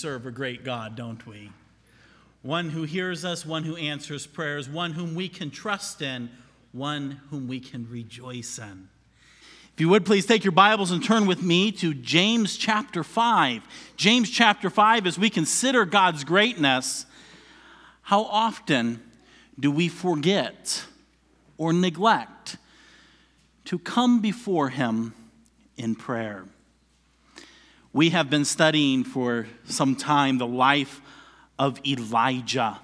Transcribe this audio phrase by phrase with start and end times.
[0.00, 1.50] serve a great God, don't we?
[2.42, 6.30] One who hears us, one who answers prayers, one whom we can trust in,
[6.70, 8.88] one whom we can rejoice in.
[9.74, 13.62] If you would please take your Bibles and turn with me to James chapter 5.
[13.96, 17.04] James chapter 5, as we consider God's greatness,
[18.02, 19.02] how often
[19.58, 20.84] do we forget
[21.56, 22.56] or neglect
[23.64, 25.12] to come before Him
[25.76, 26.44] in prayer?
[27.98, 31.00] We have been studying for some time the life
[31.58, 32.78] of Elijah.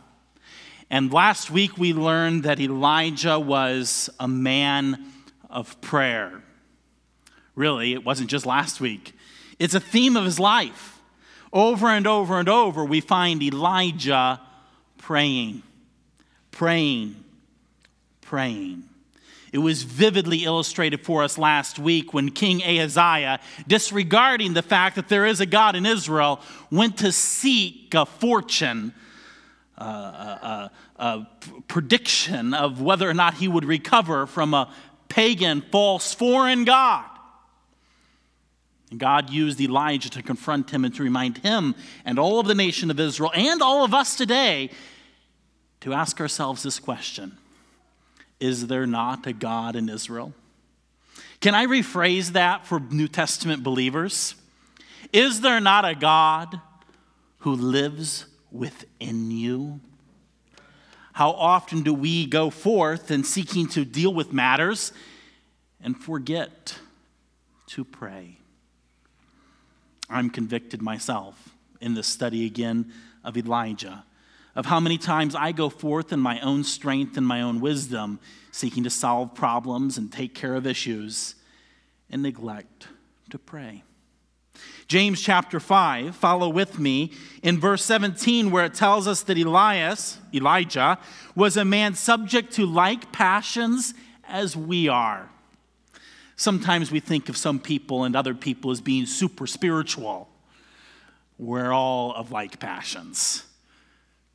[0.90, 5.12] And last week we learned that Elijah was a man
[5.48, 6.42] of prayer.
[7.54, 9.12] Really, it wasn't just last week,
[9.60, 10.98] it's a theme of his life.
[11.52, 14.40] Over and over and over, we find Elijah
[14.98, 15.62] praying,
[16.50, 17.14] praying,
[18.20, 18.82] praying.
[19.54, 25.08] It was vividly illustrated for us last week when King Ahaziah, disregarding the fact that
[25.08, 26.40] there is a God in Israel,
[26.72, 28.92] went to seek a fortune,
[29.78, 31.28] a, a, a
[31.68, 34.74] prediction of whether or not he would recover from a
[35.06, 37.04] pagan, false, foreign God.
[38.90, 42.56] And God used Elijah to confront him and to remind him and all of the
[42.56, 44.70] nation of Israel and all of us today
[45.82, 47.38] to ask ourselves this question
[48.40, 50.34] is there not a God in Israel?
[51.40, 54.34] Can I rephrase that for New Testament believers?
[55.12, 56.60] Is there not a God
[57.38, 59.80] who lives within you?
[61.12, 64.92] How often do we go forth in seeking to deal with matters
[65.80, 66.78] and forget
[67.68, 68.38] to pray?
[70.10, 74.04] I'm convicted myself in this study again of Elijah
[74.56, 78.20] of how many times I go forth in my own strength and my own wisdom,
[78.52, 81.34] seeking to solve problems and take care of issues,
[82.10, 82.88] and neglect
[83.30, 83.82] to pray.
[84.86, 87.10] James chapter 5, follow with me
[87.42, 90.98] in verse 17, where it tells us that Elias, Elijah,
[91.34, 93.94] was a man subject to like passions
[94.28, 95.28] as we are.
[96.36, 100.28] Sometimes we think of some people and other people as being super spiritual.
[101.38, 103.44] We're all of like passions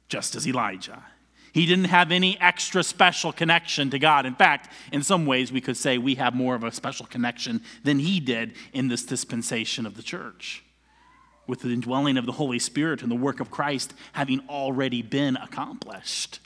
[0.10, 1.04] just as Elijah.
[1.52, 4.26] He didn't have any extra special connection to God.
[4.26, 7.62] In fact, in some ways, we could say we have more of a special connection
[7.84, 10.64] than he did in this dispensation of the church,
[11.48, 15.38] with the indwelling of the Holy Spirit and the work of Christ having already been
[15.38, 16.40] accomplished.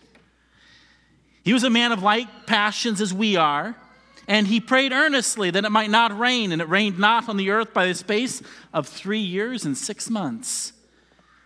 [1.43, 3.75] He was a man of like passions as we are,
[4.27, 7.49] and he prayed earnestly that it might not rain, and it rained not on the
[7.49, 8.41] earth by the space
[8.73, 10.72] of three years and six months.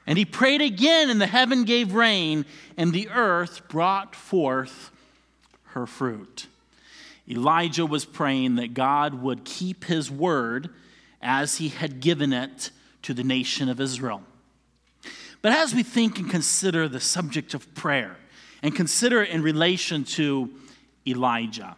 [0.07, 2.45] And he prayed again, and the heaven gave rain,
[2.77, 4.89] and the earth brought forth
[5.71, 6.47] her fruit.
[7.29, 10.69] Elijah was praying that God would keep his word
[11.21, 14.23] as he had given it to the nation of Israel.
[15.41, 18.15] But as we think and consider the subject of prayer
[18.63, 20.49] and consider it in relation to
[21.05, 21.75] Elijah,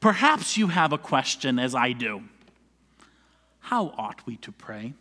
[0.00, 2.22] perhaps you have a question as I do.
[3.60, 4.94] How ought we to pray?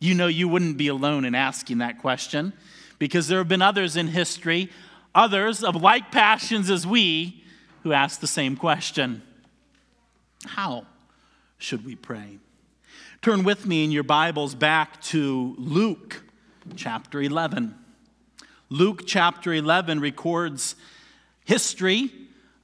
[0.00, 2.52] You know, you wouldn't be alone in asking that question
[2.98, 4.70] because there have been others in history,
[5.14, 7.42] others of like passions as we,
[7.82, 9.22] who ask the same question
[10.46, 10.86] How
[11.58, 12.38] should we pray?
[13.22, 16.22] Turn with me in your Bibles back to Luke
[16.76, 17.74] chapter 11.
[18.68, 20.76] Luke chapter 11 records
[21.46, 22.10] history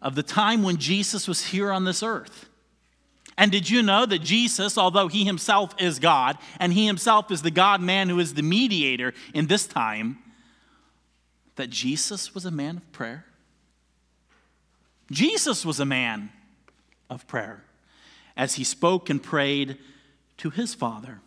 [0.03, 2.50] of the time when Jesus was here on this earth.
[3.41, 7.41] And did you know that Jesus, although he himself is God, and he himself is
[7.41, 10.19] the God man who is the mediator in this time,
[11.57, 13.25] that Jesus was a man of prayer?
[15.11, 16.29] Jesus was a man
[17.09, 17.65] of prayer
[18.37, 19.79] as he spoke and prayed
[20.37, 21.23] to his Father.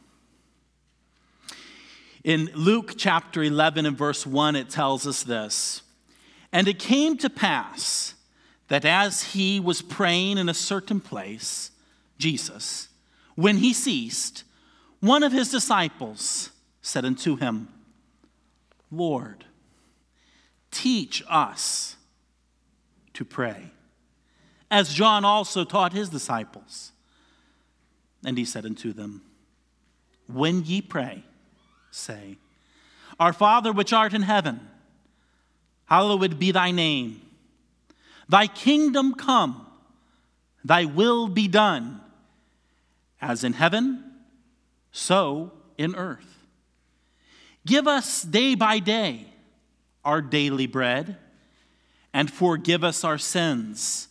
[2.24, 5.82] In Luke chapter 11 and verse 1, it tells us this
[6.52, 8.14] And it came to pass
[8.68, 11.72] that as he was praying in a certain place,
[12.18, 12.90] Jesus,
[13.36, 14.44] when he ceased,
[15.00, 16.52] one of his disciples
[16.82, 17.68] said unto him,
[18.92, 19.46] Lord,
[20.72, 21.96] teach us
[23.14, 23.72] to pray,
[24.70, 26.92] as John also taught his disciples.
[28.26, 29.22] And he said unto them,
[30.28, 31.24] When ye pray,
[31.92, 32.38] say,
[33.20, 34.62] Our Father which art in heaven,
[35.86, 37.22] hallowed be thy name.
[38.30, 39.68] Thy kingdom come,
[40.64, 42.00] thy will be done
[43.24, 44.04] as in heaven,
[44.92, 46.46] so in earth.
[47.66, 49.28] Give us day by day
[50.04, 51.16] our daily bread,
[52.14, 54.10] and forgive us our sins,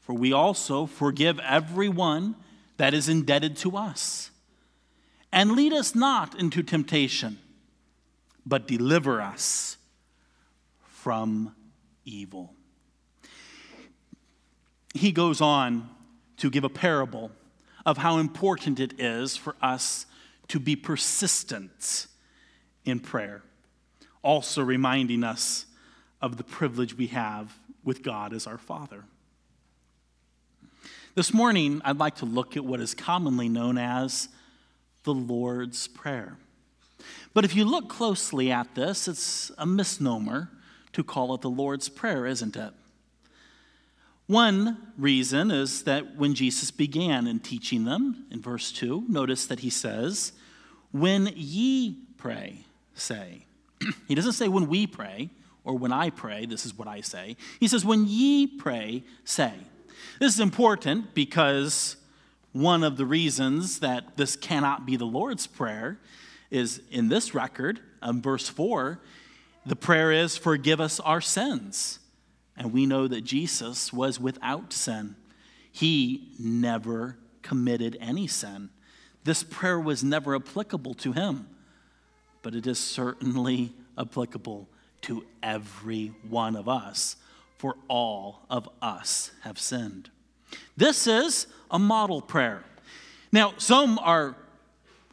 [0.00, 2.34] for we also forgive everyone
[2.76, 4.30] that is indebted to us.
[5.32, 7.38] And lead us not into temptation,
[8.44, 9.78] but deliver us
[10.82, 11.54] from
[12.04, 12.52] evil.
[14.92, 15.88] He goes on
[16.36, 17.30] to give a parable
[17.88, 20.04] of how important it is for us
[20.46, 22.06] to be persistent
[22.84, 23.40] in prayer,
[24.22, 25.64] also reminding us
[26.20, 29.04] of the privilege we have with God as our Father.
[31.14, 34.28] This morning, I'd like to look at what is commonly known as
[35.04, 36.36] the Lord's Prayer.
[37.32, 40.50] But if you look closely at this, it's a misnomer
[40.92, 42.74] to call it the Lord's Prayer, isn't it?
[44.28, 49.60] One reason is that when Jesus began in teaching them in verse 2, notice that
[49.60, 50.32] he says,
[50.92, 53.46] When ye pray, say.
[54.06, 55.30] he doesn't say when we pray
[55.64, 57.38] or when I pray, this is what I say.
[57.58, 59.54] He says, When ye pray, say.
[60.20, 61.96] This is important because
[62.52, 65.98] one of the reasons that this cannot be the Lord's Prayer
[66.50, 69.00] is in this record, um, verse 4,
[69.64, 72.00] the prayer is, Forgive us our sins.
[72.58, 75.14] And we know that Jesus was without sin.
[75.70, 78.70] He never committed any sin.
[79.22, 81.48] This prayer was never applicable to him,
[82.42, 84.68] but it is certainly applicable
[85.02, 87.16] to every one of us,
[87.58, 90.10] for all of us have sinned.
[90.76, 92.64] This is a model prayer.
[93.30, 94.34] Now, some are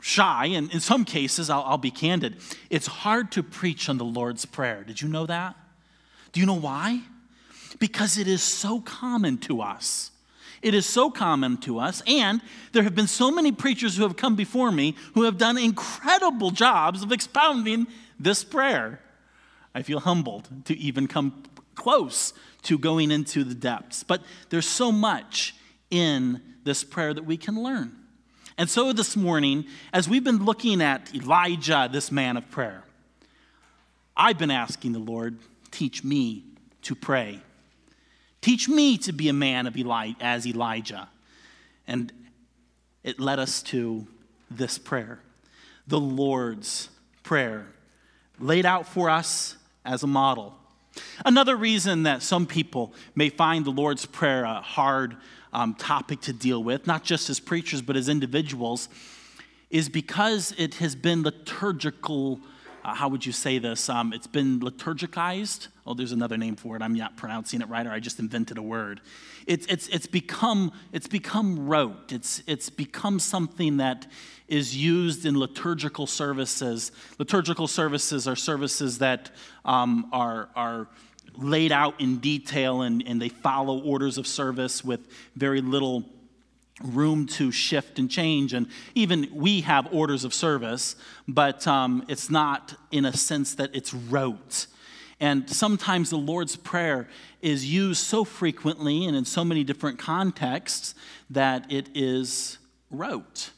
[0.02, 2.38] shy, and in some cases, I'll, I'll, be candid,
[2.70, 4.84] it's hard to preach on the Lord's Prayer.
[4.84, 5.56] Did you know that?
[6.32, 7.02] Do you know why?
[7.80, 10.12] Because it is so common to us.
[10.62, 12.42] It is so common to us, and
[12.72, 16.50] there have been so many preachers who have come before me who have done incredible
[16.50, 17.86] jobs of expounding
[18.20, 19.00] this prayer.
[19.76, 21.44] I feel humbled to even come
[21.76, 22.34] close
[22.64, 24.04] to going into the depths.
[24.04, 25.54] But there's so much
[25.92, 27.96] in this prayer that we can learn.
[28.58, 32.84] And so this morning, as we've been looking at Elijah, this man of prayer,
[34.16, 35.38] I've been asking the Lord,
[35.72, 36.46] teach me
[36.84, 37.42] to pray.
[38.46, 41.10] Teach me to be a man of Eli- as Elijah.
[41.88, 42.14] And
[43.04, 44.06] it led us to
[44.52, 45.20] this prayer,
[45.88, 46.90] the Lord's
[47.24, 47.66] Prayer,
[48.38, 50.56] laid out for us as a model.
[51.26, 55.18] Another reason that some people may find the Lord's Prayer a hard
[55.52, 58.90] um, topic to deal with, not just as preachers, but as individuals,
[59.72, 62.40] is because it has been liturgical.
[62.86, 63.90] Uh, how would you say this?
[63.90, 65.70] Um, it's been liturgicized.
[65.88, 66.84] Oh, there's another name for it.
[66.84, 69.02] I'm not pronouncing it right, or I just invented a word.
[69.48, 72.12] It's, it's, it's, become, it's become rote.
[72.12, 74.06] It's, it's become something that
[74.48, 76.92] is used in liturgical services.
[77.18, 79.32] Liturgical services are services that
[79.66, 80.88] um, are, are
[81.38, 86.04] laid out in detail and, and they follow orders of service with very little
[86.82, 88.54] room to shift and change.
[88.54, 90.96] And even we have orders of service,
[91.28, 94.68] but um, it's not in a sense that it's rote.
[95.20, 97.08] And sometimes the Lord's Prayer
[97.42, 100.94] is used so frequently and in so many different contexts
[101.30, 102.58] that it is
[102.92, 103.52] rote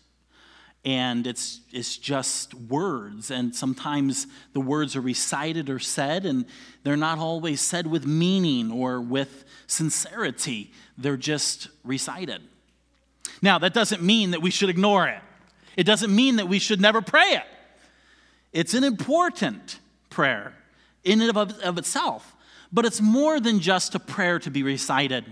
[0.88, 3.30] and it's, it's just words.
[3.30, 6.46] And sometimes the words are recited or said, and
[6.84, 10.72] they're not always said with meaning or with sincerity.
[10.98, 12.42] They're just recited.
[13.42, 15.22] Now, that doesn't mean that we should ignore it,
[15.76, 17.44] it doesn't mean that we should never pray it.
[18.54, 19.80] It's an important
[20.10, 20.54] prayer
[21.04, 22.36] in and of, of itself,
[22.72, 25.26] but it's more than just a prayer to be recited.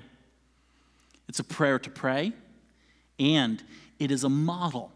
[1.28, 2.34] It's a prayer to pray,
[3.20, 3.64] and
[3.98, 4.92] it is a model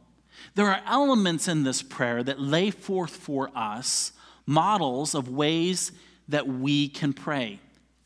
[0.55, 4.11] there are elements in this prayer that lay forth for us
[4.45, 5.91] models of ways
[6.27, 7.59] that we can pray,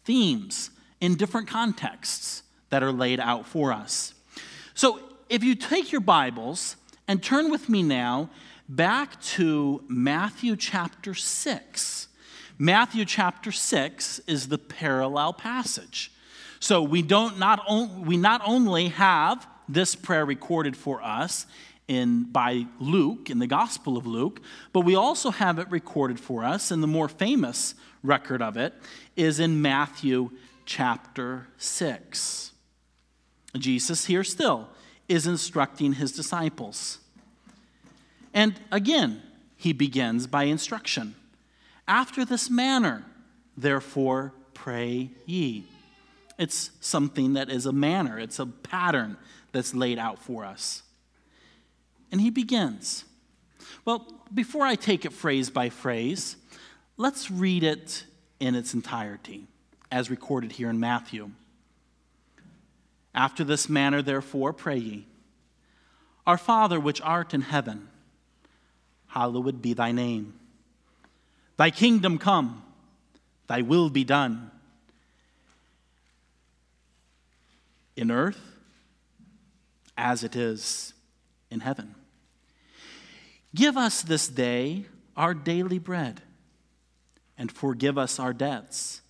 [0.03, 0.69] themes
[0.99, 4.13] in different contexts that are laid out for us.
[4.75, 4.99] So
[5.29, 6.77] if you take your Bibles
[7.07, 8.29] and turn with me now
[8.67, 12.07] back to Matthew chapter 6.
[12.57, 16.11] Matthew chapter 6 is the parallel passage.
[16.59, 21.45] So we don't not on, we not only have this prayer recorded for us
[21.87, 26.43] in, by Luke, in the Gospel of Luke, but we also have it recorded for
[26.43, 28.73] us, and the more famous record of it
[29.15, 30.31] is in Matthew
[30.65, 32.52] chapter 6.
[33.57, 34.67] Jesus, here still,
[35.07, 36.99] is instructing his disciples.
[38.33, 39.21] And again,
[39.55, 41.15] he begins by instruction.
[41.87, 43.05] After this manner,
[43.55, 45.65] therefore, pray ye.
[46.39, 49.17] It's something that is a manner, it's a pattern
[49.51, 50.81] that's laid out for us.
[52.11, 53.05] And he begins.
[53.85, 56.37] Well, before I take it phrase by phrase,
[56.97, 58.05] let's read it
[58.39, 59.47] in its entirety,
[59.91, 61.31] as recorded here in Matthew.
[63.13, 65.07] After this manner, therefore, pray ye
[66.25, 67.89] Our Father which art in heaven,
[69.07, 70.33] hallowed be thy name.
[71.57, 72.63] Thy kingdom come,
[73.47, 74.49] thy will be done.
[77.95, 78.39] In earth
[79.95, 80.93] as it is
[81.51, 81.93] in heaven.
[83.53, 86.23] Give us this day our daily bread,
[87.37, 89.01] and forgive us our debts,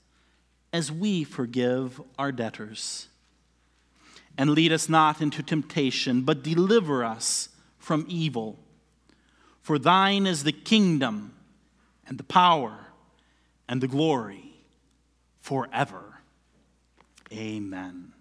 [0.74, 3.08] as we forgive our debtors.
[4.38, 8.60] And lead us not into temptation, but deliver us from evil.
[9.62, 11.36] For thine is the kingdom,
[12.08, 12.88] and the power,
[13.68, 14.56] and the glory
[15.40, 16.20] forever.
[17.32, 18.14] Amen.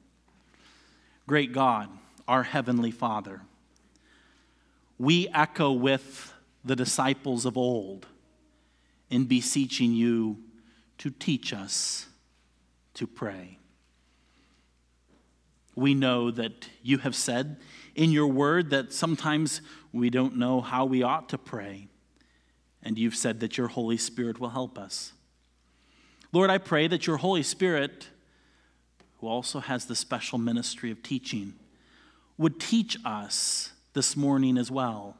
[1.27, 1.89] Great God,
[2.29, 3.43] our Heavenly Father
[5.03, 6.33] we echo with
[6.65, 8.07] the disciples of old
[9.11, 10.39] in beseeching you
[10.97, 12.07] to teach us
[12.95, 13.59] to pray.
[15.75, 17.57] We know that you have said
[17.95, 19.61] in your word that sometimes
[19.93, 21.89] we don't know how we ought to pray,
[22.83, 25.13] and you've said that your Holy Spirit will help us.
[26.33, 28.09] Lord, I pray that your Holy Spirit,
[29.21, 31.55] who also has the special ministry of teaching,
[32.39, 35.17] would teach us this morning as well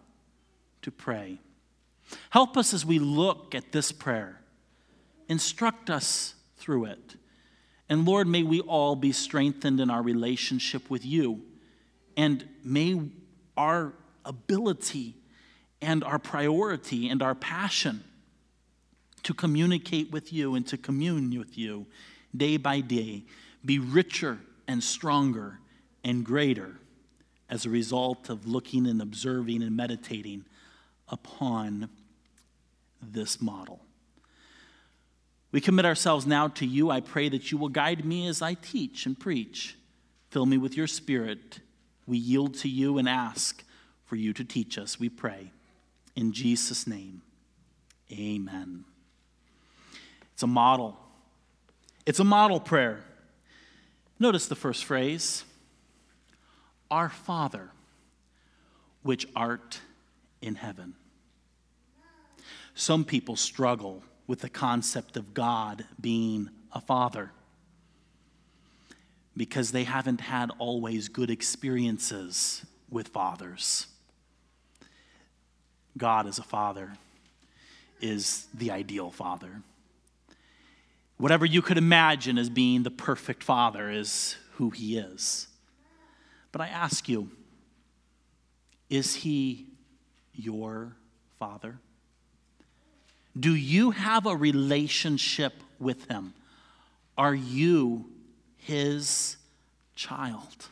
[0.81, 1.39] to pray.
[2.31, 4.41] Help us as we look at this prayer.
[5.29, 7.17] Instruct us through it.
[7.93, 11.43] And Lord, may we all be strengthened in our relationship with you.
[12.17, 12.99] And may
[13.55, 13.93] our
[14.25, 15.15] ability
[15.83, 18.03] and our priority and our passion
[19.25, 21.85] to communicate with you and to commune with you
[22.35, 23.25] day by day
[23.63, 25.59] be richer and stronger
[26.03, 26.79] and greater
[27.51, 30.47] as a result of looking and observing and meditating
[31.11, 31.91] upon
[33.03, 33.81] this model.
[35.53, 36.91] We commit ourselves now to you.
[36.91, 39.77] I pray that you will guide me as I teach and preach.
[40.31, 41.61] Fill me with your spirit.
[42.07, 43.63] We yield to you and ask
[44.07, 45.53] for you to teach us, we pray.
[46.17, 47.23] In Jesus' name,
[48.11, 48.85] amen.
[50.35, 50.99] It's a model.
[52.05, 53.05] It's a model prayer.
[54.19, 55.45] Notice the first phrase
[56.91, 57.71] our Father,
[59.03, 59.81] which art
[60.43, 60.95] in heaven.
[62.75, 67.33] Some people struggle with the concept of God being a father
[69.37, 73.87] because they haven't had always good experiences with fathers.
[75.97, 76.93] God as a father
[78.01, 79.63] is the ideal father.
[81.17, 85.47] Whatever you could imagine as being the perfect father is who he is.
[86.51, 87.31] But I ask you,
[88.91, 89.67] is he
[90.35, 90.97] your
[91.39, 91.79] father?
[93.39, 96.35] Do you have a relationship with him?
[97.17, 98.07] Are you
[98.57, 99.37] his
[99.95, 100.69] child?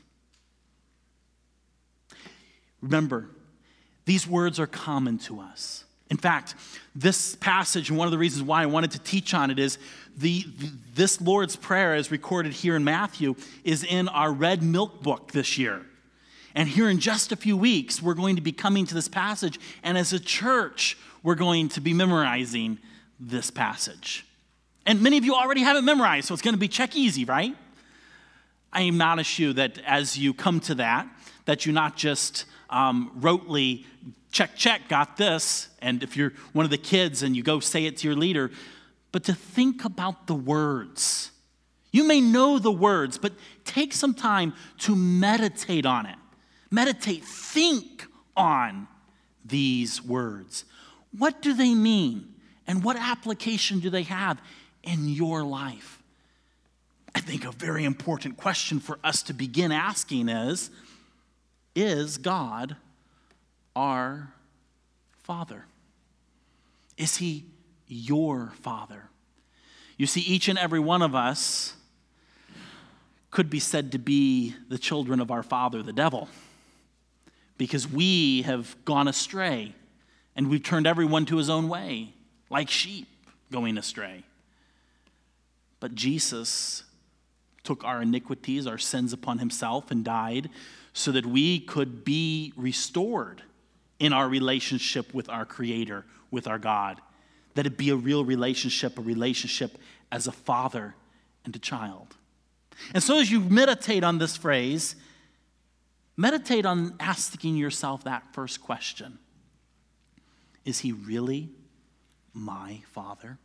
[2.80, 3.30] Remember,
[4.04, 5.84] these words are common to us.
[6.10, 6.56] In fact,
[6.94, 9.78] this passage, and one of the reasons why I wanted to teach on it is
[10.16, 10.44] the,
[10.94, 15.56] this Lord's Prayer, as recorded here in Matthew, is in our red milk book this
[15.56, 15.86] year.
[16.54, 19.60] And here in just a few weeks, we're going to be coming to this passage,
[19.84, 22.78] and as a church, we're going to be memorizing
[23.18, 24.26] this passage.
[24.86, 27.24] And many of you already have it memorized, so it's going to be check easy,
[27.24, 27.54] right?
[28.72, 31.06] I admonish you that as you come to that,
[31.44, 33.84] that you not just um, rotely
[34.30, 35.68] check, check, got this.
[35.80, 38.50] And if you're one of the kids and you go say it to your leader,
[39.12, 41.32] but to think about the words.
[41.92, 43.32] You may know the words, but
[43.64, 46.16] take some time to meditate on it.
[46.70, 48.86] Meditate, think on
[49.44, 50.64] these words.
[51.16, 52.34] What do they mean?
[52.66, 54.40] And what application do they have
[54.82, 56.02] in your life?
[57.14, 60.70] I think a very important question for us to begin asking is
[61.74, 62.76] Is God
[63.74, 64.32] our
[65.22, 65.64] Father?
[66.96, 67.44] Is He
[67.88, 69.08] your Father?
[69.96, 71.74] You see, each and every one of us
[73.30, 76.28] could be said to be the children of our Father, the devil,
[77.58, 79.74] because we have gone astray
[80.40, 82.14] and we've turned everyone to his own way,
[82.48, 83.06] like sheep
[83.52, 84.24] going astray.
[85.80, 86.82] But Jesus
[87.62, 90.48] took our iniquities, our sins upon himself, and died
[90.94, 93.42] so that we could be restored
[93.98, 97.02] in our relationship with our Creator, with our God.
[97.54, 99.76] That it be a real relationship, a relationship
[100.10, 100.94] as a father
[101.44, 102.16] and a child.
[102.94, 104.96] And so, as you meditate on this phrase,
[106.16, 109.18] meditate on asking yourself that first question
[110.64, 111.50] Is he really
[112.32, 113.38] my father?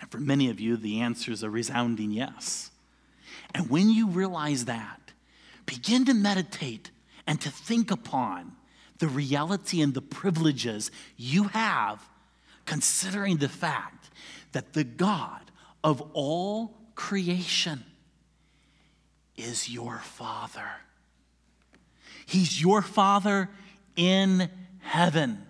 [0.00, 2.70] And for many of you, the answer is a resounding yes.
[3.54, 5.12] And when you realize that,
[5.66, 6.90] begin to meditate
[7.26, 8.52] and to think upon
[8.98, 12.08] the reality and the privileges you have,
[12.64, 14.10] considering the fact
[14.52, 15.50] that the God
[15.84, 17.84] of all creation
[19.36, 20.68] is your Father.
[22.26, 23.48] He's your Father
[23.96, 25.46] in heaven.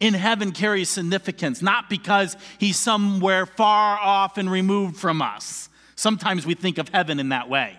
[0.00, 5.68] In heaven carries significance, not because he's somewhere far off and removed from us.
[5.96, 7.78] Sometimes we think of heaven in that way.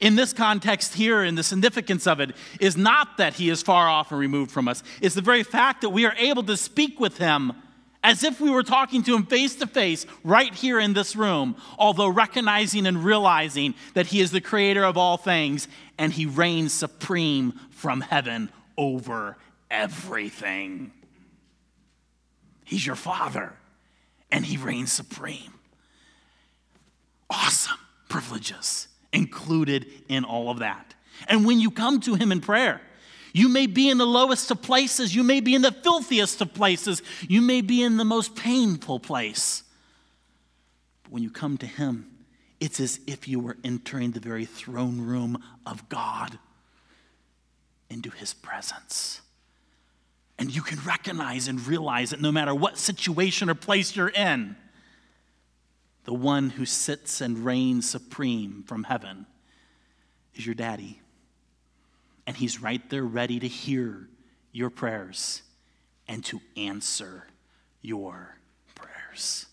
[0.00, 3.88] In this context here, and the significance of it is not that he is far
[3.88, 6.98] off and removed from us, it's the very fact that we are able to speak
[6.98, 7.52] with him
[8.04, 11.56] as if we were talking to him face to face right here in this room,
[11.78, 15.68] although recognizing and realizing that he is the creator of all things
[15.98, 19.36] and he reigns supreme from heaven over
[19.70, 20.90] everything.
[22.72, 23.52] He's your father
[24.30, 25.52] and he reigns supreme.
[27.28, 27.76] Awesome
[28.08, 30.94] privileges included in all of that.
[31.28, 32.80] And when you come to him in prayer,
[33.34, 35.14] you may be in the lowest of places.
[35.14, 37.02] You may be in the filthiest of places.
[37.28, 39.64] You may be in the most painful place.
[41.02, 42.10] But when you come to Him,
[42.58, 46.38] it's as if you were entering the very throne room of God
[47.90, 49.20] into His presence.
[50.42, 54.56] And you can recognize and realize that no matter what situation or place you're in,
[56.02, 59.26] the one who sits and reigns supreme from heaven
[60.34, 61.00] is your daddy.
[62.26, 64.08] And He's right there ready to hear
[64.50, 65.42] your prayers
[66.08, 67.28] and to answer
[67.80, 68.36] your
[68.74, 69.46] prayers.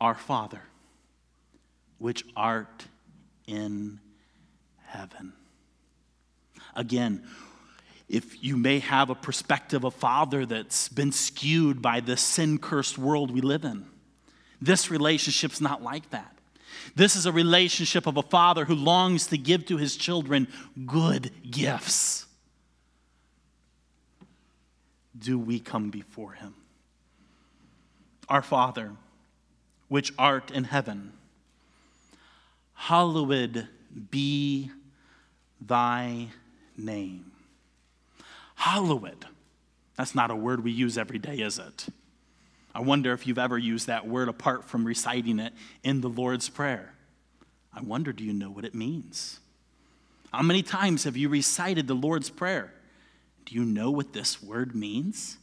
[0.00, 0.62] Our Father,
[1.98, 2.86] which art
[3.48, 3.98] in
[4.84, 5.32] heaven.
[6.76, 7.26] Again,
[8.08, 12.98] if you may have a perspective of Father that's been skewed by the sin cursed
[12.98, 13.86] world we live in,
[14.60, 16.36] this relationship's not like that.
[16.94, 20.48] This is a relationship of a father who longs to give to his children
[20.86, 22.26] good gifts.
[25.18, 26.54] Do we come before him?
[28.28, 28.92] Our Father,
[29.88, 31.12] which art in heaven,
[32.74, 33.68] hallowed
[34.10, 34.70] be
[35.60, 36.28] thy
[36.76, 37.25] name.
[38.56, 39.26] Hallowed.
[39.96, 41.86] That's not a word we use every day, is it?
[42.74, 46.48] I wonder if you've ever used that word apart from reciting it in the Lord's
[46.48, 46.92] Prayer.
[47.72, 49.40] I wonder, do you know what it means?
[50.32, 52.74] How many times have you recited the Lord's Prayer?
[53.46, 55.38] Do you know what this word means?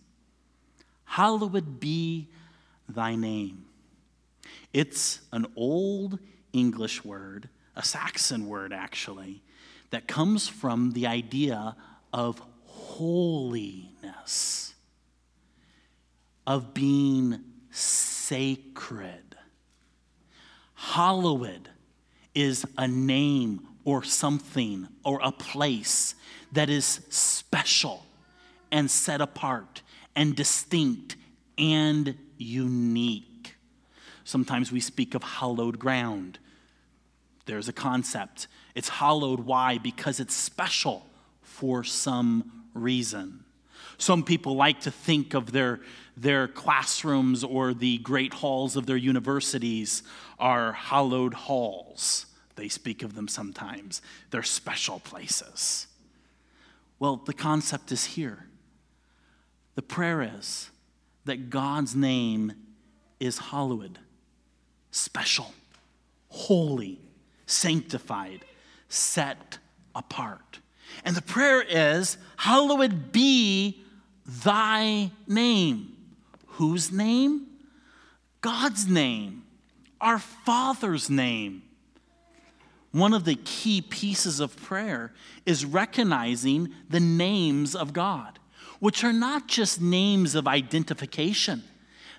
[1.05, 2.27] Hallowed be
[2.87, 3.65] thy name.
[4.73, 6.19] It's an old
[6.51, 9.41] English word, a Saxon word actually,
[9.89, 11.75] that comes from the idea
[12.11, 12.41] of
[12.93, 14.73] holiness
[16.45, 17.39] of being
[17.71, 19.35] sacred.
[20.75, 21.69] Hallowed
[22.35, 26.13] is a name or something or a place
[26.51, 28.05] that is special
[28.71, 29.81] and set apart
[30.15, 31.15] and distinct
[31.57, 33.55] and unique.
[34.23, 36.37] Sometimes we speak of hallowed ground.
[37.45, 38.47] There's a concept.
[38.75, 39.41] It's hallowed.
[39.41, 39.79] Why?
[39.79, 41.07] Because it's special
[41.41, 43.43] for some reason.
[43.97, 45.79] Some people like to think of their,
[46.17, 50.03] their classrooms or the great halls of their universities
[50.39, 52.25] are hallowed halls.
[52.55, 54.01] They speak of them sometimes.
[54.31, 55.87] They're special places.
[56.99, 58.47] Well, the concept is here.
[59.75, 60.69] The prayer is
[61.25, 62.53] that God's name
[63.19, 63.99] is hallowed,
[64.91, 65.53] special,
[66.29, 66.99] holy,
[67.45, 68.45] sanctified,
[68.89, 69.57] set
[69.95, 70.59] apart.
[71.03, 73.83] And the prayer is, Hallowed be
[74.25, 75.95] thy name.
[76.47, 77.47] Whose name?
[78.41, 79.43] God's name,
[80.01, 81.63] our Father's name.
[82.91, 85.13] One of the key pieces of prayer
[85.45, 88.37] is recognizing the names of God,
[88.79, 91.63] which are not just names of identification.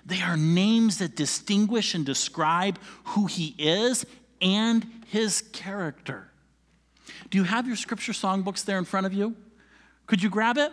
[0.05, 4.05] They are names that distinguish and describe who He is
[4.41, 6.29] and His character.
[7.29, 9.35] Do you have your scripture songbooks there in front of you?
[10.07, 10.71] Could you grab it?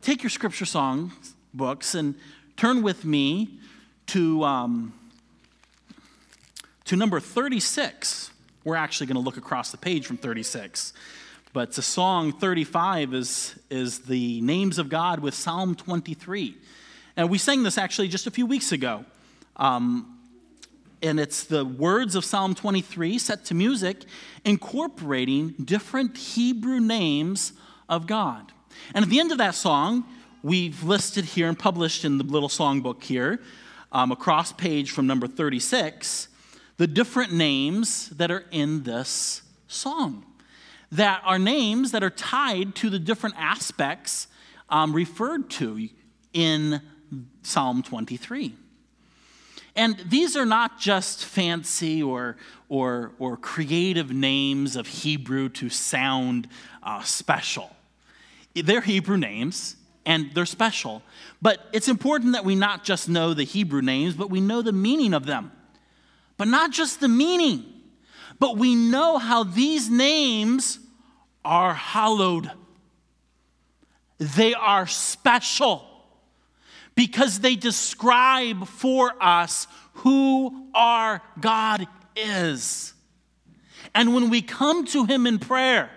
[0.00, 1.12] Take your scripture song
[1.54, 2.16] books and
[2.56, 3.60] turn with me
[4.06, 4.92] to, um,
[6.86, 8.30] to number 36.
[8.64, 10.92] We're actually going to look across the page from 36.
[11.52, 16.56] But the song 35 is, is the names of God with Psalm 23.
[17.16, 19.04] And we sang this actually just a few weeks ago.
[19.56, 20.11] Um,
[21.02, 24.04] and it's the words of Psalm 23 set to music,
[24.44, 27.52] incorporating different Hebrew names
[27.88, 28.52] of God.
[28.94, 30.04] And at the end of that song,
[30.42, 33.40] we've listed here and published in the little songbook here,
[33.90, 36.28] um, across page from number 36,
[36.78, 40.24] the different names that are in this song.
[40.90, 44.26] that are names that are tied to the different aspects
[44.68, 45.88] um, referred to
[46.34, 46.82] in
[47.42, 48.54] Psalm 23.
[49.74, 52.36] And these are not just fancy or,
[52.68, 56.48] or, or creative names of Hebrew to sound
[56.82, 57.74] uh, special.
[58.54, 61.02] They're Hebrew names and they're special.
[61.40, 64.72] But it's important that we not just know the Hebrew names, but we know the
[64.72, 65.52] meaning of them.
[66.36, 67.64] But not just the meaning,
[68.38, 70.78] but we know how these names
[71.44, 72.50] are hallowed.
[74.18, 75.86] They are special
[76.94, 82.94] because they describe for us who our God is.
[83.94, 85.90] And when we come to Him in prayer,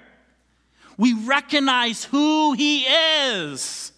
[0.98, 3.92] we recognize who He is.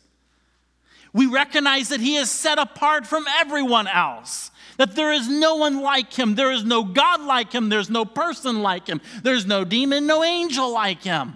[1.14, 5.82] We recognize that He is set apart from everyone else, that there is no one
[5.82, 9.64] like Him, there is no God like Him, there's no person like Him, there's no
[9.64, 11.34] demon, no angel like Him.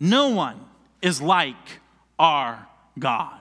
[0.00, 0.60] No one
[1.02, 1.80] is like
[2.18, 2.66] our
[2.98, 3.37] God.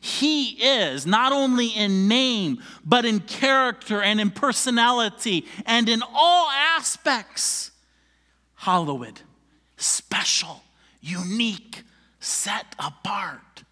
[0.00, 6.48] He is, not only in name, but in character and in personality and in all
[6.50, 7.70] aspects,
[8.54, 9.20] hallowed,
[9.76, 10.62] special,
[11.00, 11.82] unique,
[12.18, 13.64] set apart.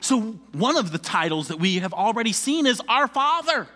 [0.00, 0.20] So,
[0.52, 3.68] one of the titles that we have already seen is Our Father,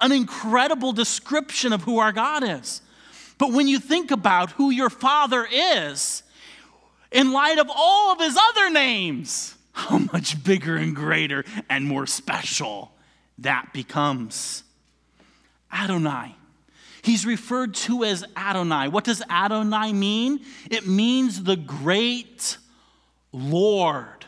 [0.00, 2.80] an incredible description of who our God is.
[3.36, 6.22] But when you think about who your Father is,
[7.12, 12.04] in light of all of his other names, how much bigger and greater and more
[12.04, 12.90] special
[13.38, 14.64] that becomes.
[15.72, 16.34] Adonai.
[17.02, 18.88] He's referred to as Adonai.
[18.88, 20.40] What does Adonai mean?
[20.68, 22.58] It means the great
[23.30, 24.26] Lord,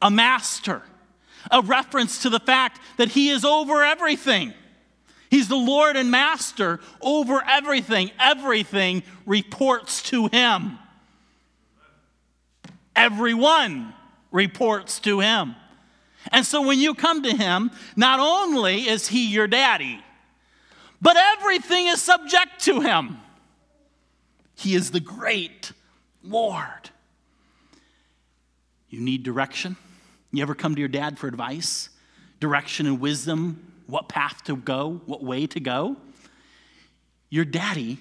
[0.00, 0.82] a master,
[1.50, 4.54] a reference to the fact that he is over everything.
[5.28, 8.12] He's the Lord and master over everything.
[8.18, 10.78] Everything reports to him.
[12.96, 13.92] Everyone
[14.30, 15.56] reports to him.
[16.32, 20.00] And so when you come to him, not only is he your daddy,
[21.00, 23.18] but everything is subject to him.
[24.54, 25.72] He is the great
[26.22, 26.90] Lord.
[28.88, 29.76] You need direction?
[30.32, 31.88] You ever come to your dad for advice,
[32.40, 35.96] direction and wisdom, what path to go, what way to go?
[37.30, 37.98] Your daddy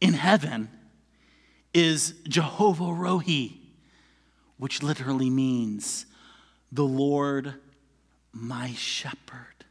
[0.00, 0.70] in heaven
[1.74, 3.57] is Jehovah Rohi
[4.58, 6.06] which literally means
[6.70, 7.54] the Lord
[8.32, 9.64] my shepherd.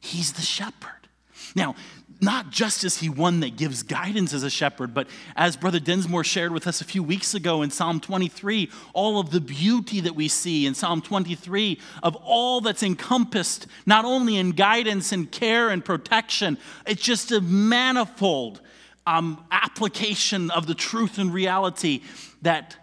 [0.00, 1.08] He's the shepherd.
[1.54, 1.74] Now,
[2.20, 6.24] not just is he one that gives guidance as a shepherd, but as Brother Dinsmore
[6.24, 10.14] shared with us a few weeks ago in Psalm 23, all of the beauty that
[10.14, 15.70] we see in Psalm 23 of all that's encompassed, not only in guidance and care
[15.70, 18.60] and protection, it's just a manifold
[19.06, 22.02] um, application of the truth and reality
[22.42, 22.76] that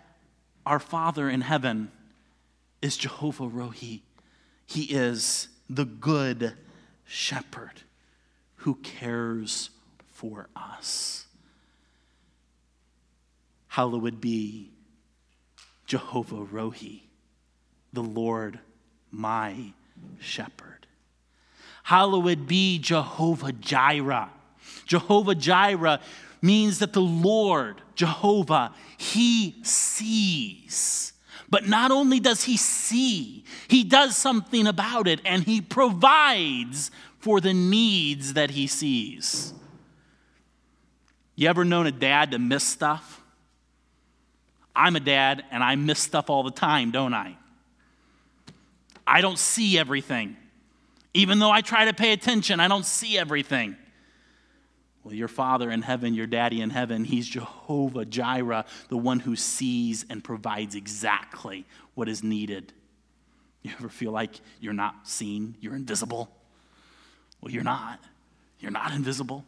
[0.67, 1.89] our Father in heaven
[2.81, 4.01] is Jehovah Rohi.
[4.65, 6.53] He is the good
[7.05, 7.83] shepherd
[8.57, 9.69] who cares
[10.07, 11.25] for us.
[13.67, 14.71] Hallowed be
[15.85, 17.03] Jehovah Rohi,
[17.93, 18.59] the Lord
[19.09, 19.71] my
[20.19, 20.85] shepherd.
[21.83, 24.31] Hallowed be Jehovah Jireh.
[24.85, 26.01] Jehovah Jireh
[26.41, 31.11] means that the Lord, Jehovah, He sees.
[31.49, 37.41] But not only does He see, He does something about it and He provides for
[37.41, 39.53] the needs that He sees.
[41.35, 43.21] You ever known a dad to miss stuff?
[44.75, 47.35] I'm a dad and I miss stuff all the time, don't I?
[49.05, 50.37] I don't see everything.
[51.13, 53.75] Even though I try to pay attention, I don't see everything.
[55.07, 59.37] Well, your Father in heaven, your daddy in heaven, he's Jehovah Jireh, the one who
[59.37, 61.65] sees and provides exactly
[61.95, 62.73] what is needed.
[63.61, 66.29] You ever feel like you're not seen, you're invisible?
[67.39, 68.01] Well, you're not.
[68.59, 69.45] You're not invisible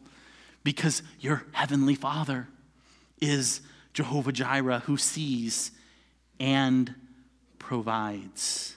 [0.64, 2.48] because your heavenly Father
[3.20, 3.60] is
[3.92, 5.72] Jehovah Jireh who sees
[6.38, 6.94] and
[7.58, 8.76] provides.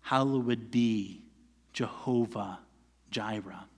[0.00, 1.22] Hallowed be
[1.72, 2.58] Jehovah
[3.12, 3.69] Jireh.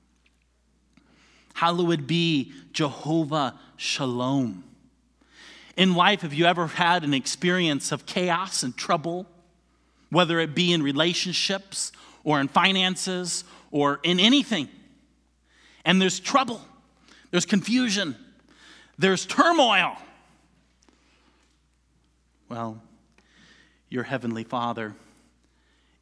[1.62, 4.64] Hallowed be Jehovah Shalom.
[5.76, 9.26] In life, have you ever had an experience of chaos and trouble,
[10.10, 11.92] whether it be in relationships
[12.24, 14.68] or in finances or in anything?
[15.84, 16.60] And there's trouble,
[17.30, 18.16] there's confusion,
[18.98, 19.96] there's turmoil.
[22.48, 22.82] Well,
[23.88, 24.96] your heavenly Father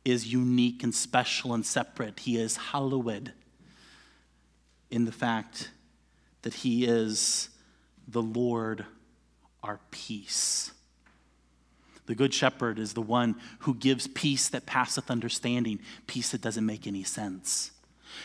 [0.06, 2.20] is unique and special and separate.
[2.20, 3.34] He is hallowed
[4.90, 5.70] in the fact
[6.42, 7.48] that He is
[8.08, 8.84] the Lord
[9.62, 10.72] our peace.
[12.06, 16.66] The Good Shepherd is the one who gives peace that passeth understanding, peace that doesn't
[16.66, 17.70] make any sense.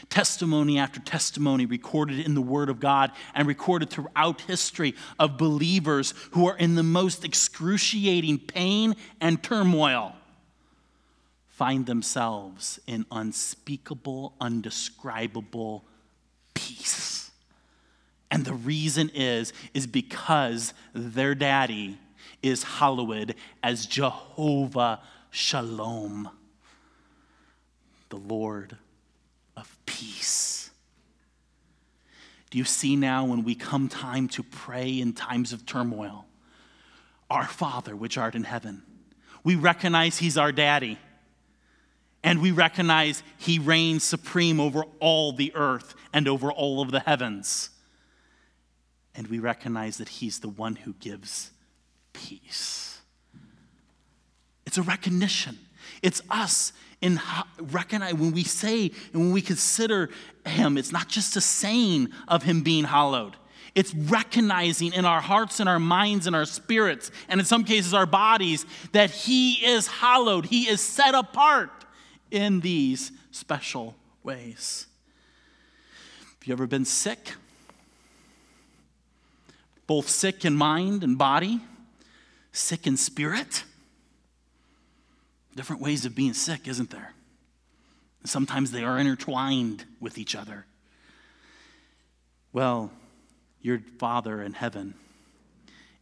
[0.10, 6.13] Testimony after testimony recorded in the Word of God and recorded throughout history of believers
[6.32, 10.15] who are in the most excruciating pain and turmoil
[11.47, 15.86] find themselves in unspeakable, undescribable
[16.76, 17.32] peace.
[18.32, 21.98] And the reason is is because their daddy
[22.42, 26.30] is hallowed as Jehovah Shalom,
[28.10, 28.78] the Lord
[29.56, 30.70] of peace.
[32.50, 36.26] Do you see now when we come time to pray in times of turmoil?
[37.30, 38.84] Our Father, which art in heaven,
[39.44, 40.98] we recognize He's our daddy
[42.26, 47.00] and we recognize he reigns supreme over all the earth and over all of the
[47.00, 47.70] heavens.
[49.14, 51.52] And we recognize that he's the one who gives
[52.14, 53.00] peace.
[54.66, 55.60] It's a recognition.
[56.02, 57.22] It's us in
[57.60, 60.10] recognize when we say and when we consider
[60.46, 63.36] him, it's not just a saying of him being hallowed.
[63.76, 67.94] It's recognizing in our hearts and our minds and our spirits, and in some cases
[67.94, 70.46] our bodies, that He is hallowed.
[70.46, 71.85] He is set apart
[72.32, 74.88] in these special ways.
[76.20, 77.34] Have you ever been sick?
[79.88, 81.62] Both sick in mind and body,
[82.52, 83.64] sick in spirit?
[85.56, 87.14] Different ways of being sick, isn't there?
[88.26, 90.66] Sometimes they are intertwined with each other.
[92.52, 92.92] Well,
[93.62, 94.96] your Father in heaven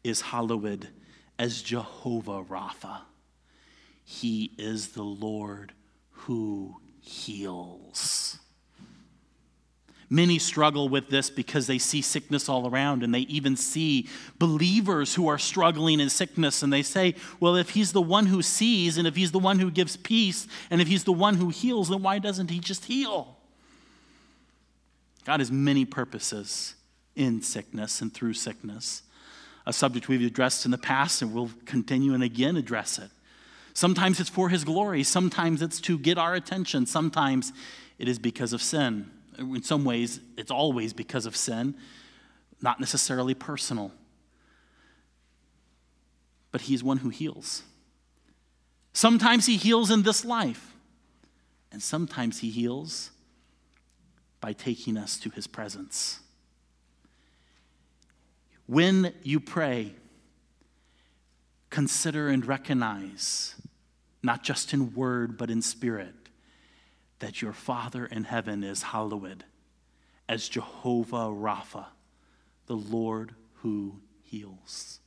[0.04, 0.88] is hallowed
[1.38, 3.02] as Jehovah Rapha.
[4.06, 5.74] He is the Lord
[6.26, 8.40] who heals.
[10.10, 14.08] Many struggle with this because they see sickness all around and they even see
[14.38, 18.42] believers who are struggling in sickness and they say, well, if he's the one who
[18.42, 21.50] sees and if he's the one who gives peace and if he's the one who
[21.50, 23.38] heals, then why doesn't he just heal?
[25.26, 26.76] God has many purposes
[27.16, 29.02] in sickness and through sickness,
[29.66, 33.10] a subject we've addressed in the past and we'll continue and again address it.
[33.74, 37.52] Sometimes it's for His glory, sometimes it's to get our attention, sometimes
[37.98, 39.10] it is because of sin.
[39.38, 41.76] In some ways, it's always because of sin,
[42.62, 43.92] not necessarily personal.
[46.52, 47.64] But He's one who heals.
[48.94, 50.74] Sometimes He heals in this life,
[51.72, 53.10] and sometimes He heals
[54.40, 56.20] by taking us to His presence.
[58.68, 59.96] When you pray,
[61.74, 63.56] consider and recognize
[64.22, 66.14] not just in word, but in spirit,
[67.18, 69.44] that your Father in heaven is hallowed
[70.30, 71.88] as Jehovah Rapha,
[72.68, 75.00] the Lord who heals.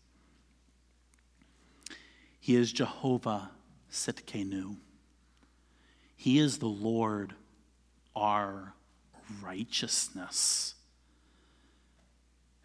[2.41, 3.53] He is Jehovah
[3.93, 4.77] Tsidkenu.
[6.17, 7.33] He is the Lord,
[8.17, 8.75] our
[9.41, 10.75] righteousness.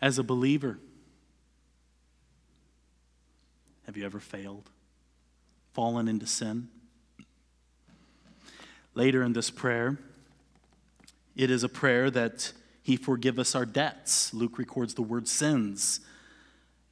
[0.02, 0.80] As a believer,
[3.86, 4.70] have you ever failed?
[5.74, 6.68] fallen into sin.
[8.94, 9.98] Later in this prayer,
[11.36, 12.52] it is a prayer that
[12.84, 14.34] he forgive us our debts.
[14.34, 16.02] Luke records the word sins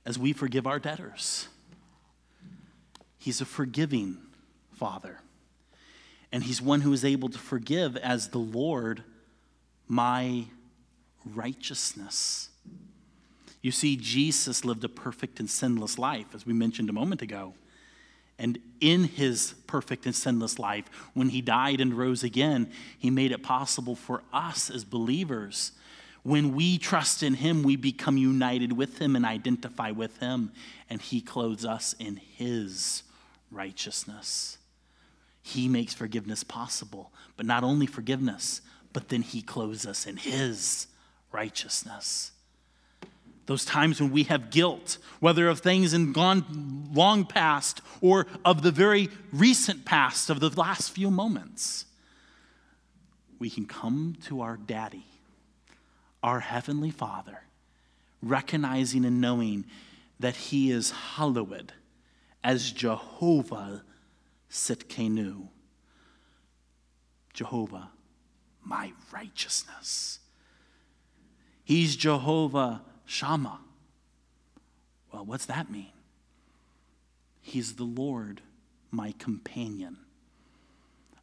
[0.06, 1.47] as we forgive our debtors.
[3.17, 4.17] He's a forgiving
[4.73, 5.19] Father.
[6.32, 9.04] And he's one who is able to forgive as the Lord,
[9.88, 10.45] my
[11.25, 12.48] righteousness.
[13.62, 17.54] You see, Jesus lived a perfect and sinless life, as we mentioned a moment ago.
[18.38, 23.34] And in his perfect and sinless life, when he died and rose again, he made
[23.34, 25.74] it possible for us as believers.
[26.24, 30.54] When we trust in him, we become united with him and identify with him,
[30.89, 33.04] and he clothes us in his
[33.52, 34.58] righteousness.
[35.41, 38.62] He makes forgiveness possible, but not only forgiveness,
[38.93, 40.88] but then he clothes us in his
[41.34, 42.32] righteousness
[43.49, 48.62] those times when we have guilt, whether of things in gone long past or of
[48.62, 51.85] the very recent past, of the last few moments,
[53.39, 55.07] we can come to our daddy,
[56.21, 57.39] our heavenly father,
[58.21, 59.65] recognizing and knowing
[60.19, 61.73] that he is hallowed
[62.43, 63.81] as Jehovah
[64.51, 65.47] Tsidkenu.
[67.33, 67.89] Jehovah,
[68.63, 70.19] my righteousness.
[71.63, 73.60] He's Jehovah Shammah.
[75.12, 75.89] Well, what's that mean?
[77.41, 78.41] He's the Lord,
[78.91, 79.98] my companion.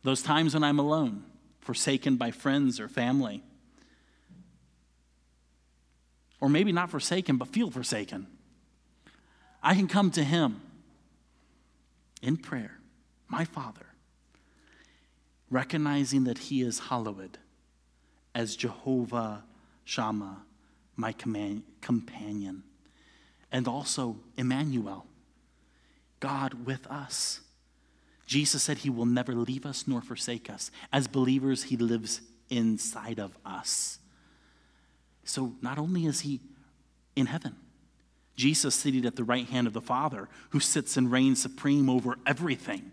[0.02, 1.22] Those times when I'm alone,
[1.60, 3.44] forsaken by friends or family,
[6.40, 8.26] or maybe not forsaken, but feel forsaken,
[9.62, 10.60] I can come to Him
[12.20, 12.78] in prayer,
[13.28, 13.86] my Father,
[15.50, 17.38] recognizing that He is hallowed
[18.34, 19.44] as Jehovah
[19.84, 20.45] Shammah,
[20.96, 22.62] my companion,
[23.52, 25.06] and also Emmanuel,
[26.20, 27.40] God with us.
[28.26, 30.70] Jesus said he will never leave us nor forsake us.
[30.92, 33.98] As believers, he lives inside of us.
[35.24, 36.40] So not only is he
[37.14, 37.56] in heaven,
[38.36, 42.18] Jesus seated at the right hand of the Father, who sits and reigns supreme over
[42.26, 42.92] everything,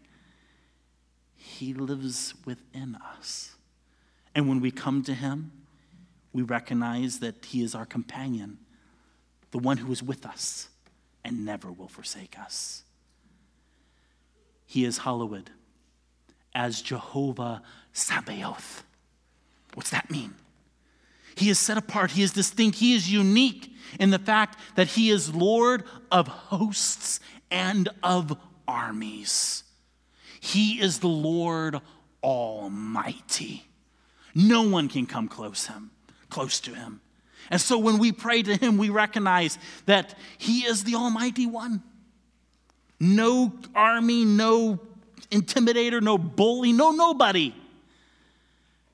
[1.35, 3.55] he lives within us.
[4.33, 5.51] And when we come to him,
[6.33, 8.57] we recognize that he is our companion,
[9.51, 10.69] the one who is with us
[11.23, 12.83] and never will forsake us.
[14.65, 15.51] He is hallowed
[16.55, 17.61] as Jehovah
[17.93, 18.83] Sabaoth.
[19.75, 20.33] What's that mean?
[21.35, 25.09] He is set apart, he is distinct, he is unique in the fact that he
[25.09, 27.19] is Lord of hosts
[27.49, 29.63] and of armies.
[30.39, 31.79] He is the Lord
[32.23, 33.65] Almighty.
[34.35, 35.91] No one can come close him,
[36.33, 36.99] close to him.
[37.51, 41.83] And so when we pray to him, we recognize that he is the Almighty One.
[42.99, 44.79] No army, no
[45.29, 47.53] intimidator, no bully, no nobody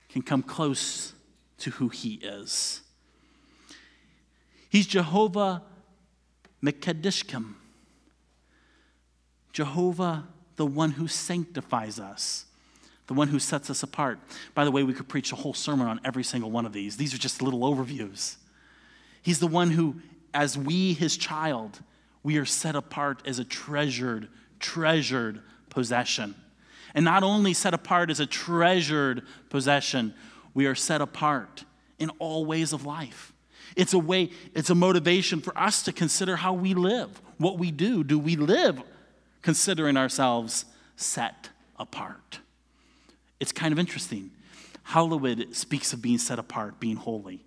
[0.10, 1.14] can come close
[1.60, 2.82] to who he is.
[4.70, 5.64] He's Jehovah
[6.64, 7.54] Mekadishkim,
[9.54, 12.46] Jehovah, the one who sanctifies us,
[13.10, 14.20] the one who sets us apart.
[14.54, 16.96] By the way, we could preach a whole sermon on every single one of these.
[16.96, 18.36] These are just little overviews.
[19.24, 19.96] He's the one who,
[20.32, 21.80] as we, his child,
[22.22, 24.28] we are set apart as a treasured,
[24.60, 25.42] treasured
[25.72, 26.36] possession.
[26.94, 30.14] And not only set apart as a treasured possession,
[30.54, 31.64] we are set apart
[31.98, 33.34] in all ways of life.
[33.76, 37.72] It's a way, it's a motivation for us to consider how we live, what we
[37.72, 38.04] do.
[38.04, 38.80] Do we live
[39.42, 42.42] considering ourselves set apart?
[43.40, 44.32] It's kind of interesting.
[44.84, 47.46] Hallowed speaks of being set apart, being holy.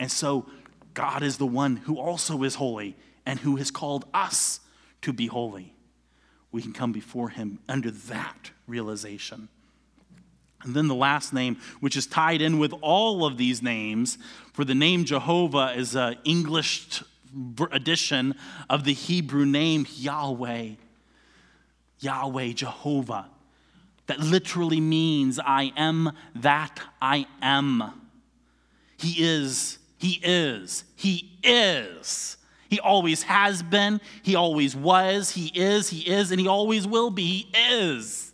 [0.00, 0.46] And so
[0.94, 2.96] God is the one who also is holy
[3.26, 4.60] and who has called us
[5.02, 5.74] to be holy.
[6.50, 9.48] We can come before him under that realization.
[10.62, 14.18] And then the last name, which is tied in with all of these names,
[14.52, 17.02] for the name Jehovah is an English
[17.70, 18.34] edition
[18.68, 20.70] of the Hebrew name Yahweh.
[22.00, 23.28] Yahweh, Jehovah.
[24.08, 28.08] That literally means I am that I am.
[28.96, 32.36] He is, He is, He is.
[32.70, 37.10] He always has been, He always was, He is, He is, and He always will
[37.10, 37.22] be.
[37.52, 38.32] He is.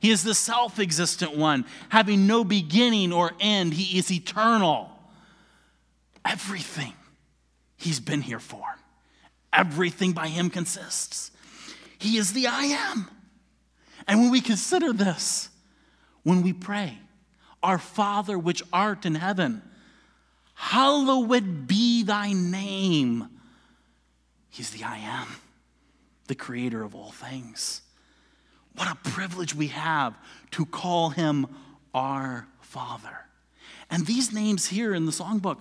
[0.00, 3.74] He is the self existent one, having no beginning or end.
[3.74, 4.90] He is eternal.
[6.24, 6.94] Everything
[7.76, 8.64] he's been here for,
[9.52, 11.30] everything by him consists.
[11.98, 13.10] He is the I am.
[14.10, 15.50] And when we consider this,
[16.24, 16.98] when we pray,
[17.62, 19.62] Our Father which art in heaven,
[20.54, 23.28] hallowed be thy name.
[24.48, 25.28] He's the I am,
[26.26, 27.82] the creator of all things.
[28.74, 30.18] What a privilege we have
[30.50, 31.46] to call him
[31.94, 33.16] our Father.
[33.92, 35.60] And these names here in the songbook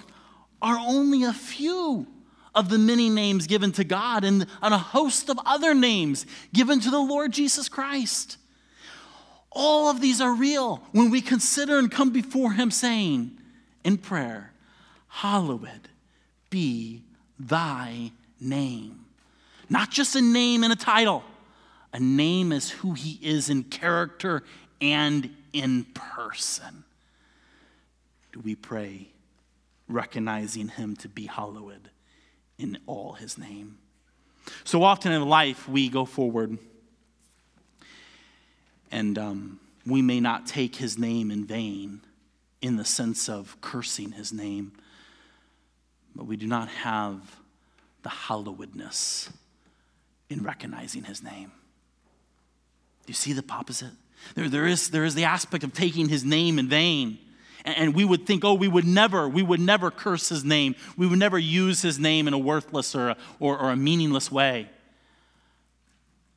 [0.59, 2.07] are only a few
[2.55, 6.79] of the many names given to God and, and a host of other names given
[6.79, 8.37] to the Lord Jesus Christ.
[9.51, 13.31] All of these are real when we consider and come before Him saying
[13.83, 14.51] in prayer,
[15.07, 15.89] Hallowed
[16.49, 17.01] be
[17.39, 19.05] thy name.
[19.69, 21.23] Not just a name and a title
[21.93, 24.43] a name is who he is in character
[24.79, 26.83] and in person.
[28.31, 29.07] Do we pray,
[29.87, 31.89] recognizing him to be hallowed
[32.59, 33.77] in all his name?
[34.63, 36.57] So often in life, we go forward
[38.91, 42.01] and um, we may not take his name in vain
[42.61, 44.73] in the sense of cursing his name,
[46.15, 47.19] but we do not have
[48.03, 49.29] the hallowedness
[50.29, 51.51] in recognizing his name
[53.05, 53.91] Do you see the opposite?
[54.35, 57.17] There, there, is, there is the aspect of taking his name in vain.
[57.65, 60.75] And, we would think, oh, we would never, we would never curse his name.
[60.95, 64.31] We would never use his name in a worthless or a, or, or a meaningless
[64.31, 64.69] way.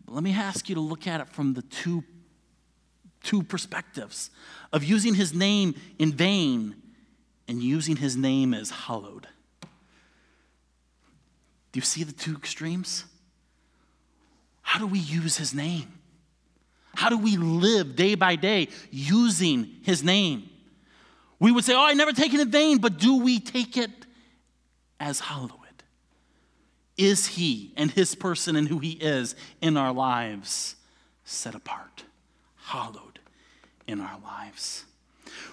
[0.05, 2.03] But let me ask you to look at it from the two,
[3.23, 4.31] two perspectives
[4.73, 6.77] of using his name in vain
[7.47, 9.29] and using his name as hallowed.
[11.70, 13.05] Do you see the two extremes?
[14.62, 16.01] How do we use his name?
[16.95, 20.49] How do we live day by day using his name?
[21.43, 23.90] We would say, Oh, I never take it in vain, but do we take it
[24.99, 25.59] as hallowed?
[26.97, 30.76] is He and His person and who He is in our lives
[31.24, 32.05] set apart,
[32.57, 33.18] hallowed
[33.86, 34.84] in our lives.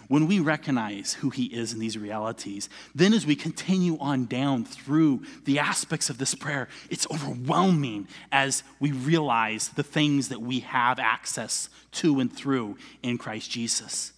[0.07, 4.65] When we recognize who He is in these realities, then as we continue on down
[4.65, 10.61] through the aspects of this prayer, it's overwhelming as we realize the things that we
[10.61, 14.13] have access to and through in Christ Jesus.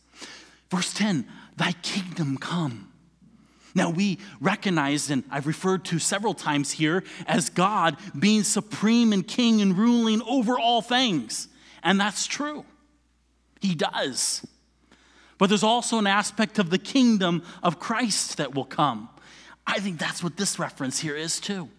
[0.69, 1.28] Verse 10
[1.58, 2.91] Thy kingdom come.
[3.74, 9.26] Now, we recognize, and I've referred to several times here, as God being supreme and
[9.26, 11.47] king and ruling over all things.
[11.82, 12.66] And that's true.
[13.62, 14.45] He does.
[15.38, 19.10] But there's also an aspect of the kingdom of Christ that will come.
[19.66, 21.70] I think that's what this reference here is too.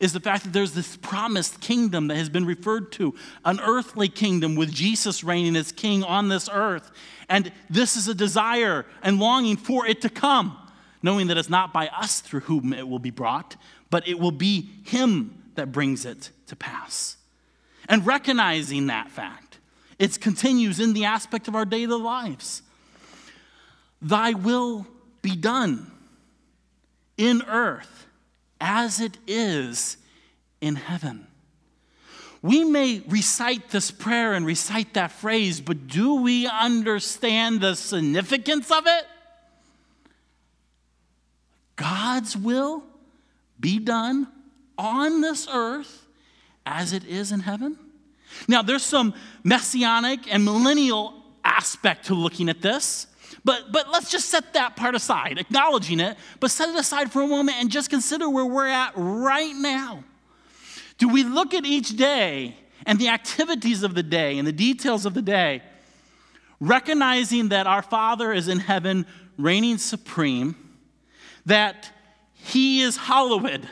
[0.00, 4.08] Is the fact that there's this promised kingdom that has been referred to, an earthly
[4.08, 6.90] kingdom with Jesus reigning as king on this earth.
[7.28, 10.56] And this is a desire and longing for it to come,
[11.02, 13.56] knowing that it's not by us through whom it will be brought,
[13.90, 17.16] but it will be Him that brings it to pass.
[17.88, 19.58] And recognizing that fact,
[19.98, 22.62] it continues in the aspect of our daily lives.
[24.02, 24.86] Thy will
[25.22, 25.90] be done
[27.16, 28.05] in earth
[28.60, 29.96] as it is
[30.60, 31.26] in heaven.
[32.42, 38.70] We may recite this prayer and recite that phrase, but do we understand the significance
[38.70, 39.04] of it?
[41.76, 42.84] God's will
[43.58, 44.28] be done
[44.78, 46.06] on this earth
[46.64, 47.78] as it is in heaven.
[48.48, 53.06] Now, there's some messianic and millennial aspect to looking at this.
[53.46, 57.22] But, but let's just set that part aside, acknowledging it, but set it aside for
[57.22, 60.02] a moment and just consider where we're at right now.
[60.98, 65.06] Do we look at each day and the activities of the day and the details
[65.06, 65.62] of the day,
[66.58, 69.06] recognizing that our Father is in heaven,
[69.38, 70.56] reigning supreme,
[71.44, 71.92] that
[72.34, 73.68] He is hallowed,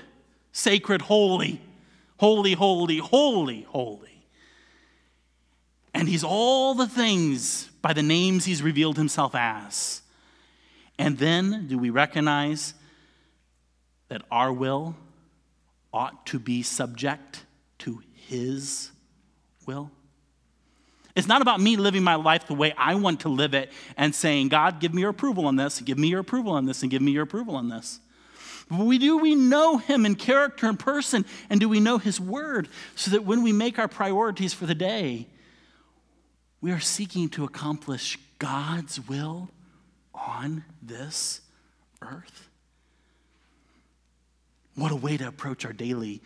[0.53, 1.61] sacred, holy,
[2.19, 4.25] holy, holy, holy, holy.
[5.93, 10.01] And He's all the things by the names he's revealed himself as.
[10.99, 12.73] And then do we recognize
[14.09, 14.97] that our will
[15.93, 17.45] ought to be subject
[17.81, 18.91] to his
[19.67, 19.91] will?
[21.15, 24.15] It's not about me living my life the way I want to live it and
[24.15, 26.91] saying, God, give me your approval on this, give me your approval on this, and
[26.91, 28.01] give me your approval on this.
[28.71, 32.19] But we do we know him in character and person, and do we know his
[32.19, 35.27] word so that when we make our priorities for the day,
[36.65, 39.51] we are seeking to accomplish God's will
[40.15, 41.43] on this
[42.01, 42.49] earth.
[44.75, 46.23] What a way to approach our daily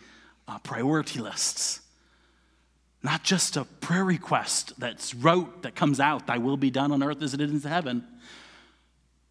[0.47, 1.81] uh, priority lists.
[3.03, 7.03] Not just a prayer request that's rote that comes out, Thy will be done on
[7.03, 8.07] earth as it is in heaven,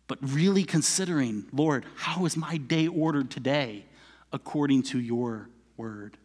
[0.08, 3.86] but really considering, Lord, how is my day ordered today
[4.30, 5.48] according to your
[5.78, 6.18] word?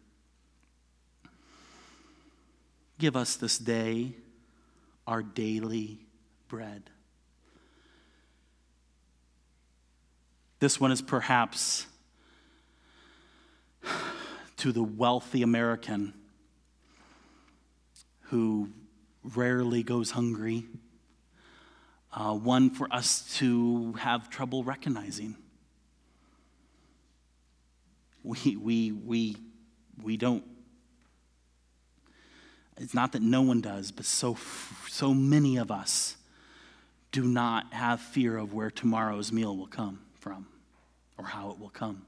[2.98, 4.16] Give us this day
[5.06, 6.00] our daily
[6.48, 6.90] bread.
[10.60, 11.86] This one is perhaps
[14.56, 16.14] to the wealthy American
[18.28, 18.70] who
[19.22, 20.64] rarely goes hungry,
[22.12, 25.36] uh, one for us to have trouble recognizing.
[28.22, 29.36] We, we, we,
[30.02, 30.44] we don't
[32.78, 34.36] it's not that no one does, but so,
[34.88, 36.16] so many of us
[37.12, 40.46] do not have fear of where tomorrow's meal will come from
[41.16, 42.04] or how it will come.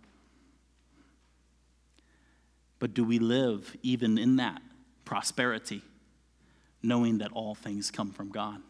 [2.78, 4.60] But do we live even in that
[5.04, 5.82] prosperity,
[6.82, 8.60] knowing that all things come from God?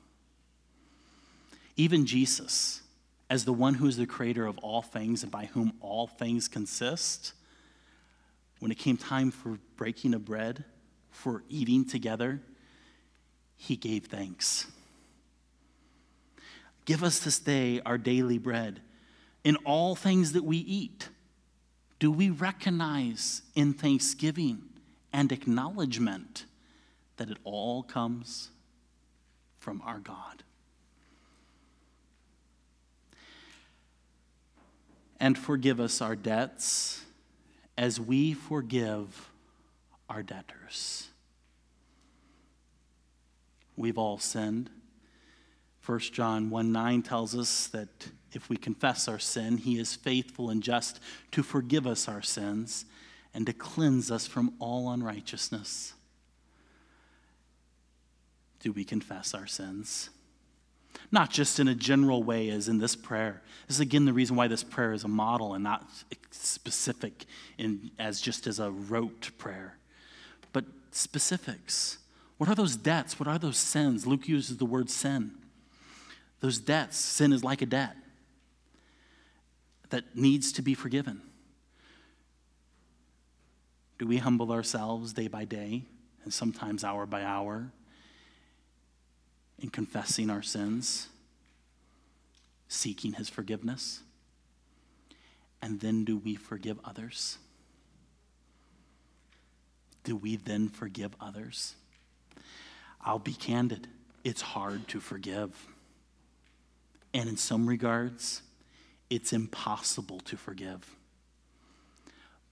[1.76, 2.82] Even Jesus,
[3.28, 6.48] as the one who is the creator of all things and by whom all things
[6.48, 7.32] consist,
[8.60, 10.64] when it came time for breaking of bread,
[11.16, 12.42] for eating together,
[13.56, 14.66] he gave thanks.
[16.84, 18.80] Give us this day our daily bread.
[19.42, 21.08] In all things that we eat,
[21.98, 24.62] do we recognize in thanksgiving
[25.10, 26.44] and acknowledgement
[27.16, 28.50] that it all comes
[29.58, 30.42] from our God?
[35.18, 37.02] And forgive us our debts
[37.78, 39.30] as we forgive
[40.08, 41.08] our debtors.
[43.76, 44.70] We've all sinned.
[45.84, 50.50] 1 John 1 9 tells us that if we confess our sin, he is faithful
[50.50, 51.00] and just
[51.32, 52.84] to forgive us our sins
[53.34, 55.92] and to cleanse us from all unrighteousness.
[58.60, 60.10] Do we confess our sins?
[61.10, 63.42] not just in a general way as in this prayer.
[63.66, 65.88] This is again the reason why this prayer is a model and not
[66.30, 67.24] specific
[67.58, 69.75] in, as just as a rote prayer,
[70.96, 71.98] specifics.
[72.38, 73.18] What are those debts?
[73.20, 74.06] What are those sins?
[74.06, 75.32] Luke uses the word sin.
[76.40, 77.96] Those debts, sin is like a debt
[79.90, 81.22] that needs to be forgiven.
[83.98, 85.84] Do we humble ourselves day by day
[86.24, 87.70] and sometimes hour by hour
[89.58, 91.08] in confessing our sins,
[92.68, 94.00] seeking His forgiveness?
[95.62, 97.38] And then do we forgive others?
[100.06, 101.74] Do we then forgive others?
[103.00, 103.88] I'll be candid.
[104.22, 105.50] It's hard to forgive.
[107.12, 108.42] And in some regards,
[109.10, 110.94] it's impossible to forgive.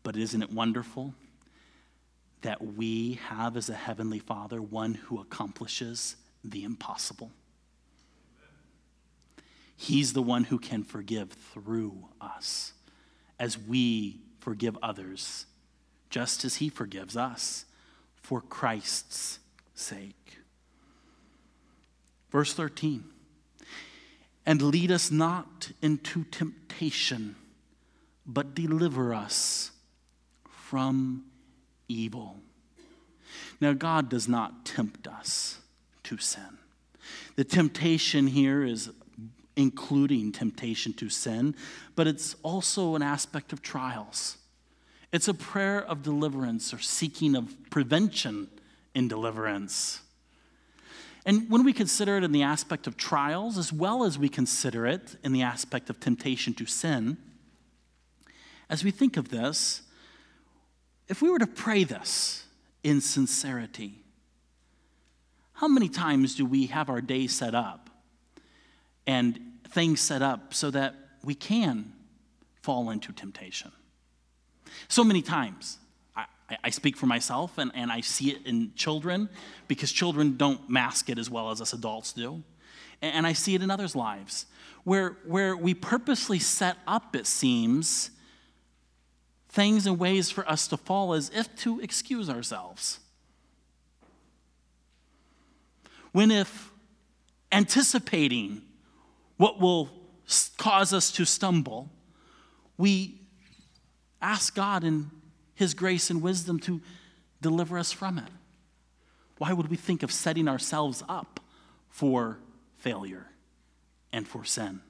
[0.02, 1.14] But isn't it wonderful
[2.42, 7.30] that we have as a Heavenly Father one who accomplishes the impossible?
[9.76, 12.72] He's the one who can forgive through us
[13.38, 15.46] as we forgive others,
[16.14, 17.64] just as He forgives us
[18.14, 19.40] for Christ's
[19.74, 20.38] sake.
[22.30, 23.02] Verse 13
[24.46, 27.34] And lead us not into temptation,
[28.24, 29.72] but deliver us
[30.48, 31.24] from
[31.88, 32.36] evil.
[33.60, 35.58] Now, God does not tempt us
[36.04, 36.58] to sin.
[37.34, 38.88] The temptation here is
[39.56, 41.56] including temptation to sin,
[41.96, 44.36] but it's also an aspect of trials.
[45.14, 48.48] It's a prayer of deliverance or seeking of prevention
[48.96, 50.00] in deliverance.
[51.24, 54.88] And when we consider it in the aspect of trials, as well as we consider
[54.88, 57.16] it in the aspect of temptation to sin,
[58.68, 59.82] as we think of this,
[61.06, 62.46] if we were to pray this
[62.82, 64.00] in sincerity,
[65.52, 67.88] how many times do we have our day set up
[69.06, 69.38] and
[69.68, 71.92] things set up so that we can
[72.62, 73.70] fall into temptation?
[74.88, 75.78] So many times.
[76.16, 76.26] I,
[76.64, 79.28] I speak for myself and, and I see it in children
[79.68, 82.42] because children don't mask it as well as us adults do.
[83.00, 84.46] And, and I see it in others' lives
[84.84, 88.10] where, where we purposely set up, it seems,
[89.48, 93.00] things and ways for us to fall as if to excuse ourselves.
[96.12, 96.70] When if
[97.50, 98.62] anticipating
[99.36, 99.90] what will
[100.56, 101.90] cause us to stumble,
[102.76, 103.20] we
[104.24, 105.10] ask God in
[105.54, 106.80] his grace and wisdom to
[107.40, 108.30] deliver us from it.
[109.38, 111.40] Why would we think of setting ourselves up
[111.90, 112.38] for
[112.78, 113.26] failure
[114.12, 114.80] and for sin?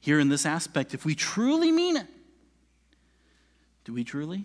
[0.00, 2.06] Here in this aspect, if we truly mean it,
[3.84, 4.44] do we truly?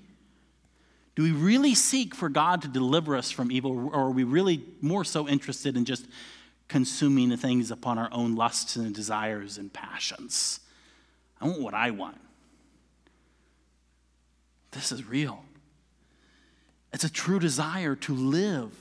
[1.16, 4.64] Do we really seek for God to deliver us from evil, or are we really
[4.82, 6.08] more so interested in just
[6.68, 10.60] consuming the things upon our own lusts and desires and passions?
[11.40, 12.18] I want what I want.
[14.72, 15.44] This is real.
[16.94, 18.72] It's a true desire to live,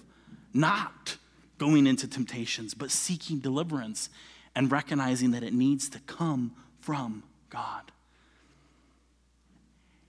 [0.52, 1.16] not
[1.58, 4.08] going into temptations, but seeking deliverance
[4.54, 7.92] and recognizing that it needs to come from God.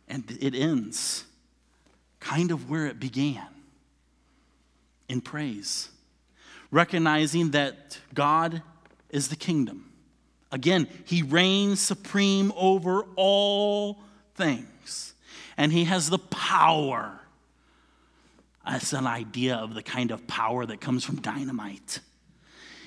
[0.08, 1.26] And it ends
[2.20, 3.48] kind of where it began
[5.08, 5.90] in praise,
[6.70, 8.62] recognizing that God
[9.10, 9.92] is the kingdom.
[10.52, 14.00] Again, He reigns supreme over all
[14.36, 15.14] things
[15.58, 17.20] and he has the power.
[18.66, 22.00] That's an idea of the kind of power that comes from dynamite.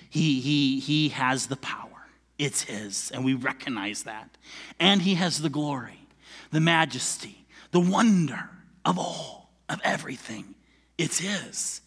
[0.08, 2.06] He, he, he has the power,
[2.38, 4.30] it's his, and we recognize that.
[4.78, 6.06] And he has the glory,
[6.52, 8.48] the majesty, the wonder
[8.84, 10.54] of all, of everything.
[10.96, 11.80] It's his.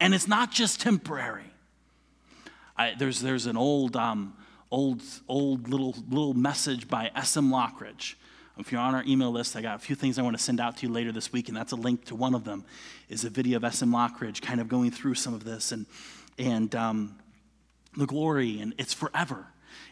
[0.00, 1.52] And it's not just temporary.
[2.76, 4.34] I, there's, there's an old, um,
[4.70, 7.50] old, old little, little message by S.M.
[7.50, 8.14] Lockridge
[8.58, 10.60] if you're on our email list, I got a few things I want to send
[10.60, 12.64] out to you later this week, and that's a link to one of them.
[13.08, 13.90] Is a video of S.M.
[13.90, 15.86] Lockridge kind of going through some of this and
[16.38, 17.18] and um,
[17.96, 19.46] the glory, and it's forever.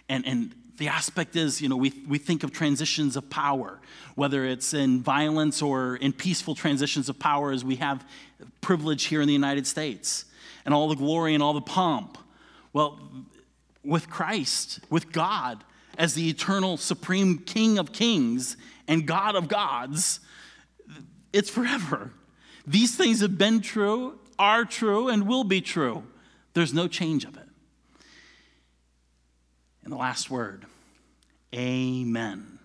[0.09, 3.81] And and the aspect is, you know, we we think of transitions of power,
[4.17, 8.05] whether it's in violence or in peaceful transitions of power, as we have
[8.61, 10.25] privilege here in the United States,
[10.65, 12.19] and all the glory and all the pomp.
[12.73, 13.01] Well,
[13.85, 15.63] with Christ, with God
[15.97, 18.57] as the eternal supreme King of kings
[18.89, 20.21] and God of gods,
[21.33, 22.13] it's forever.
[22.67, 26.05] These things have been true, are true, and will be true.
[26.55, 27.49] There's no change of it.
[29.85, 30.67] And the last word,
[31.55, 32.59] Amen.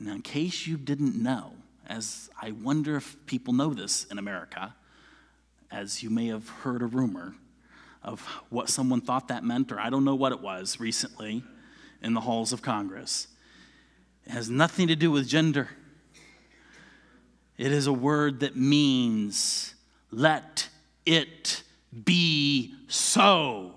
[0.00, 1.52] Now, in case you didn't know,
[1.86, 4.74] as I wonder if people know this in America,
[5.70, 7.34] as you may have heard a rumor
[8.02, 8.20] of
[8.50, 11.44] what someone thought that meant, or I don't know what it was recently
[12.02, 13.28] in the halls of Congress.
[14.26, 15.68] It has nothing to do with gender.
[17.56, 19.74] It is a word that means,
[20.10, 20.68] let
[21.06, 21.62] it
[22.04, 23.74] be so.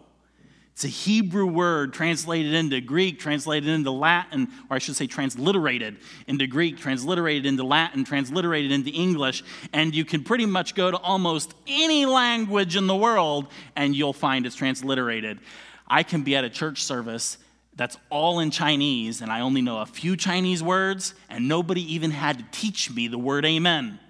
[0.73, 5.97] It's a Hebrew word translated into Greek, translated into Latin, or I should say transliterated
[6.25, 9.43] into Greek, transliterated into Latin, transliterated into English.
[9.73, 14.13] And you can pretty much go to almost any language in the world and you'll
[14.13, 15.39] find it's transliterated.
[15.85, 17.37] I can be at a church service
[17.79, 22.11] that's all in Chinese, and I only know a few Chinese words, and nobody even
[22.11, 24.01] had to teach me the word amen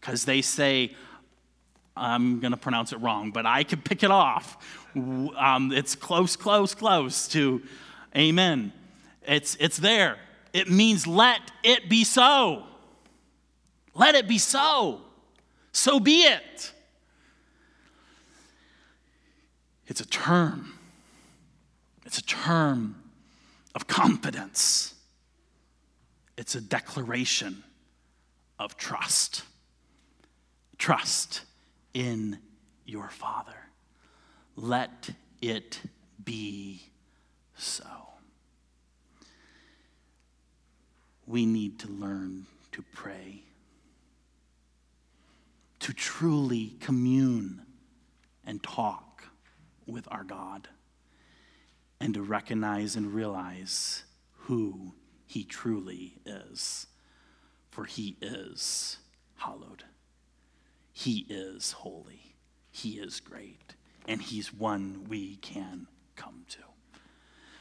[0.00, 0.94] because they say,
[1.96, 4.56] I'm going to pronounce it wrong, but I could pick it off.
[4.94, 7.62] Um, it's close, close, close to
[8.16, 8.72] amen.
[9.26, 10.18] It's, it's there.
[10.52, 12.62] It means let it be so.
[13.92, 15.00] Let it be so.
[15.72, 16.72] So be it.
[19.88, 20.78] It's a term.
[22.04, 23.02] It's a term
[23.76, 24.94] of confidence.
[26.38, 27.62] It's a declaration
[28.58, 29.42] of trust.
[30.78, 31.42] Trust
[31.92, 32.38] in
[32.86, 33.52] your Father.
[34.56, 35.10] Let
[35.42, 35.78] it
[36.24, 36.84] be
[37.54, 37.84] so.
[41.26, 43.42] We need to learn to pray,
[45.80, 47.60] to truly commune
[48.46, 49.24] and talk
[49.86, 50.68] with our God,
[52.00, 54.94] and to recognize and realize who
[55.26, 56.86] He truly is.
[57.70, 58.98] For He is
[59.36, 59.84] hallowed.
[60.92, 62.36] He is holy,
[62.70, 63.74] He is great,
[64.08, 65.86] and He's one we can
[66.16, 66.58] come to.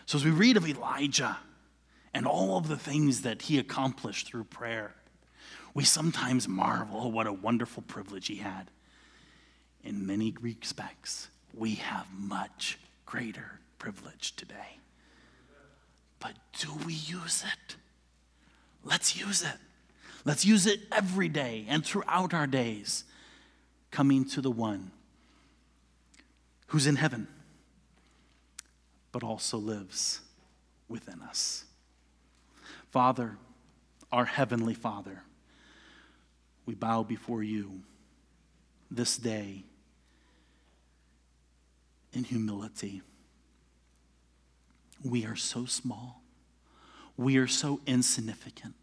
[0.06, 1.38] So, as we read of Elijah
[2.14, 4.96] and all of the things that he accomplished through prayer,
[5.74, 8.70] we sometimes marvel what a wonderful privilege he had.
[9.84, 14.80] In many respects, we have much greater privilege today.
[16.20, 17.76] But do we use it?
[18.84, 19.60] Let's use it.
[20.26, 23.04] Let's use it every day and throughout our days
[23.92, 24.90] coming to the one
[26.70, 27.28] who's in heaven,
[29.12, 30.22] but also lives
[30.90, 31.66] within us.
[32.90, 33.38] Father,
[34.12, 35.22] our heavenly Father,
[36.66, 37.84] we bow before you
[38.90, 39.64] this day
[42.14, 43.04] in humility.
[45.06, 46.24] We are so small.
[47.16, 48.74] We are so insignificant.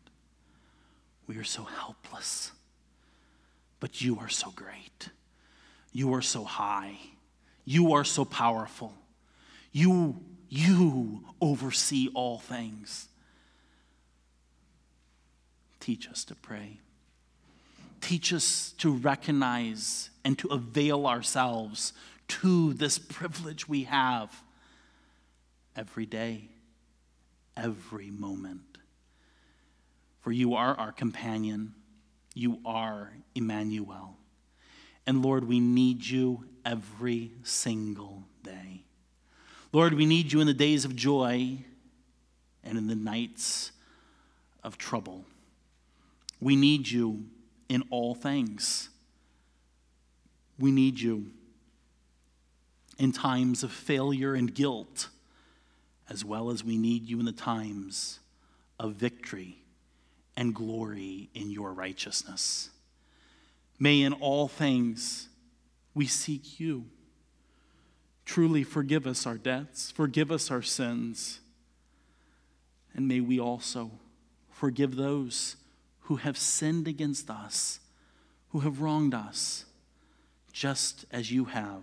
[1.27, 2.53] We are so helpless.
[3.81, 5.09] But you are so great.
[5.93, 6.97] You are so high.
[7.64, 8.95] You are so powerful.
[9.73, 13.09] You, you oversee all things.
[15.81, 16.79] Teach us to pray.
[18.01, 21.93] Teach us to recognize and to avail ourselves
[22.29, 24.43] to this privilege we have
[25.77, 26.49] every day,
[27.57, 28.79] every moment.
[30.20, 31.75] For you are our companion.
[32.35, 34.16] You are Emmanuel.
[35.07, 38.85] And Lord, we need you every single day.
[39.73, 41.59] Lord, we need you in the days of joy
[42.62, 43.73] and in the nights
[44.62, 45.25] of trouble.
[46.41, 47.25] We need you
[47.68, 48.91] in all things.
[50.59, 51.31] We need you
[52.99, 55.09] in times of failure and guilt,
[56.12, 58.20] as well as we need you in the times
[58.78, 59.56] of victory
[60.36, 62.68] and glory in your righteousness.
[63.78, 65.30] May in all things
[65.94, 66.84] we seek you.
[68.26, 71.40] Truly forgive us our debts, forgive us our sins,
[72.94, 73.90] and may we also
[74.50, 75.56] forgive those
[76.02, 77.80] who have sinned against us,
[78.50, 79.64] who have wronged us,
[80.52, 81.82] just as you have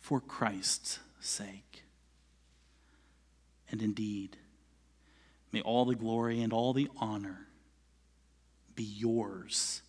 [0.00, 1.81] for Christ's sake.
[3.72, 4.36] And indeed,
[5.52, 7.46] May all the glory and all the honor
[8.74, 9.82] be yours.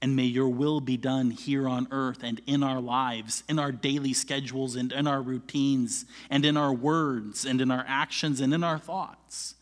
[0.00, 3.70] And may your will be done here on earth and in our lives, in our
[3.70, 8.52] daily schedules and in our routines, and in our words and in our actions and
[8.52, 9.54] in our thoughts.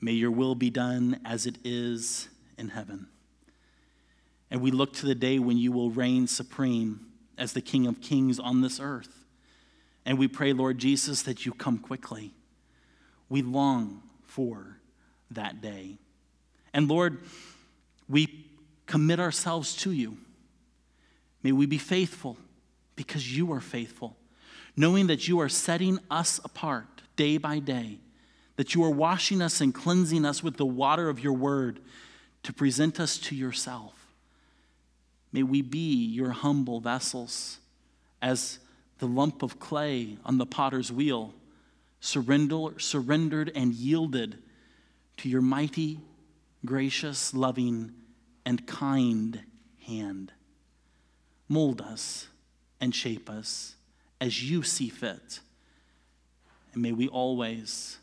[0.00, 3.06] May your will be done as it is in heaven.
[4.50, 7.06] And we look to the day when you will reign supreme
[7.36, 9.24] as the King of Kings on this earth.
[10.06, 12.32] And we pray, Lord Jesus, that you come quickly.
[13.28, 14.78] We long for
[15.30, 15.98] that day.
[16.72, 17.18] And Lord,
[18.08, 18.46] we
[18.86, 20.18] commit ourselves to you.
[21.42, 22.36] May we be faithful
[22.96, 24.16] because you are faithful,
[24.76, 27.98] knowing that you are setting us apart day by day,
[28.56, 31.80] that you are washing us and cleansing us with the water of your word
[32.42, 33.94] to present us to yourself.
[35.32, 37.58] May we be your humble vessels
[38.20, 38.58] as
[38.98, 41.34] the lump of clay on the potter's wheel,
[42.00, 44.38] surrender, surrendered and yielded
[45.18, 46.00] to your mighty,
[46.64, 47.92] gracious, loving,
[48.44, 49.42] and kind
[49.86, 50.32] hand.
[51.48, 52.28] Mold us
[52.80, 53.74] and shape us
[54.20, 55.40] as you see fit.
[56.72, 57.98] And may we always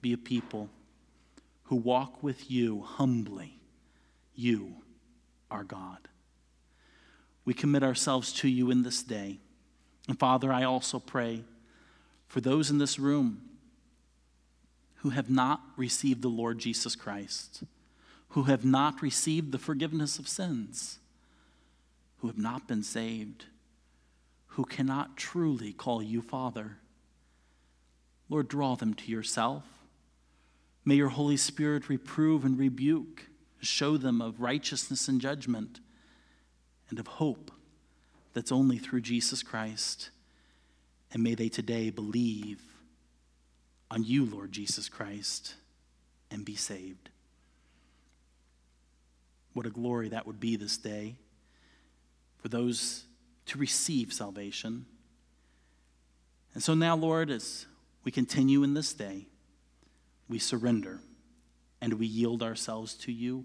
[0.00, 0.68] be a people
[1.64, 3.58] who walk with you humbly.
[4.34, 4.74] You
[5.50, 6.08] are God.
[7.44, 9.38] We commit ourselves to you in this day.
[10.08, 11.44] And Father, I also pray
[12.26, 13.42] for those in this room
[14.96, 17.62] who have not received the Lord Jesus Christ,
[18.30, 20.98] who have not received the forgiveness of sins,
[22.18, 23.44] who have not been saved,
[24.48, 26.78] who cannot truly call you Father.
[28.28, 29.64] Lord, draw them to yourself.
[30.84, 33.26] May your Holy Spirit reprove and rebuke,
[33.60, 35.80] show them of righteousness and judgment,
[36.90, 37.50] and of hope
[38.32, 40.10] that's only through Jesus Christ.
[41.12, 42.60] And may they today believe
[43.90, 45.54] on you, Lord Jesus Christ,
[46.30, 47.10] and be saved.
[49.52, 51.16] What a glory that would be this day
[52.38, 53.04] for those
[53.46, 54.86] to receive salvation.
[56.52, 57.66] And so now, Lord, as
[58.04, 59.26] we continue in this day,
[60.28, 61.00] we surrender
[61.80, 63.44] and we yield ourselves to you.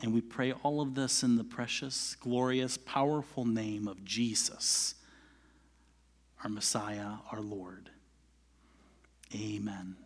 [0.00, 4.94] And we pray all of this in the precious, glorious, powerful name of Jesus,
[6.42, 7.90] our Messiah, our Lord.
[9.34, 9.96] Amen.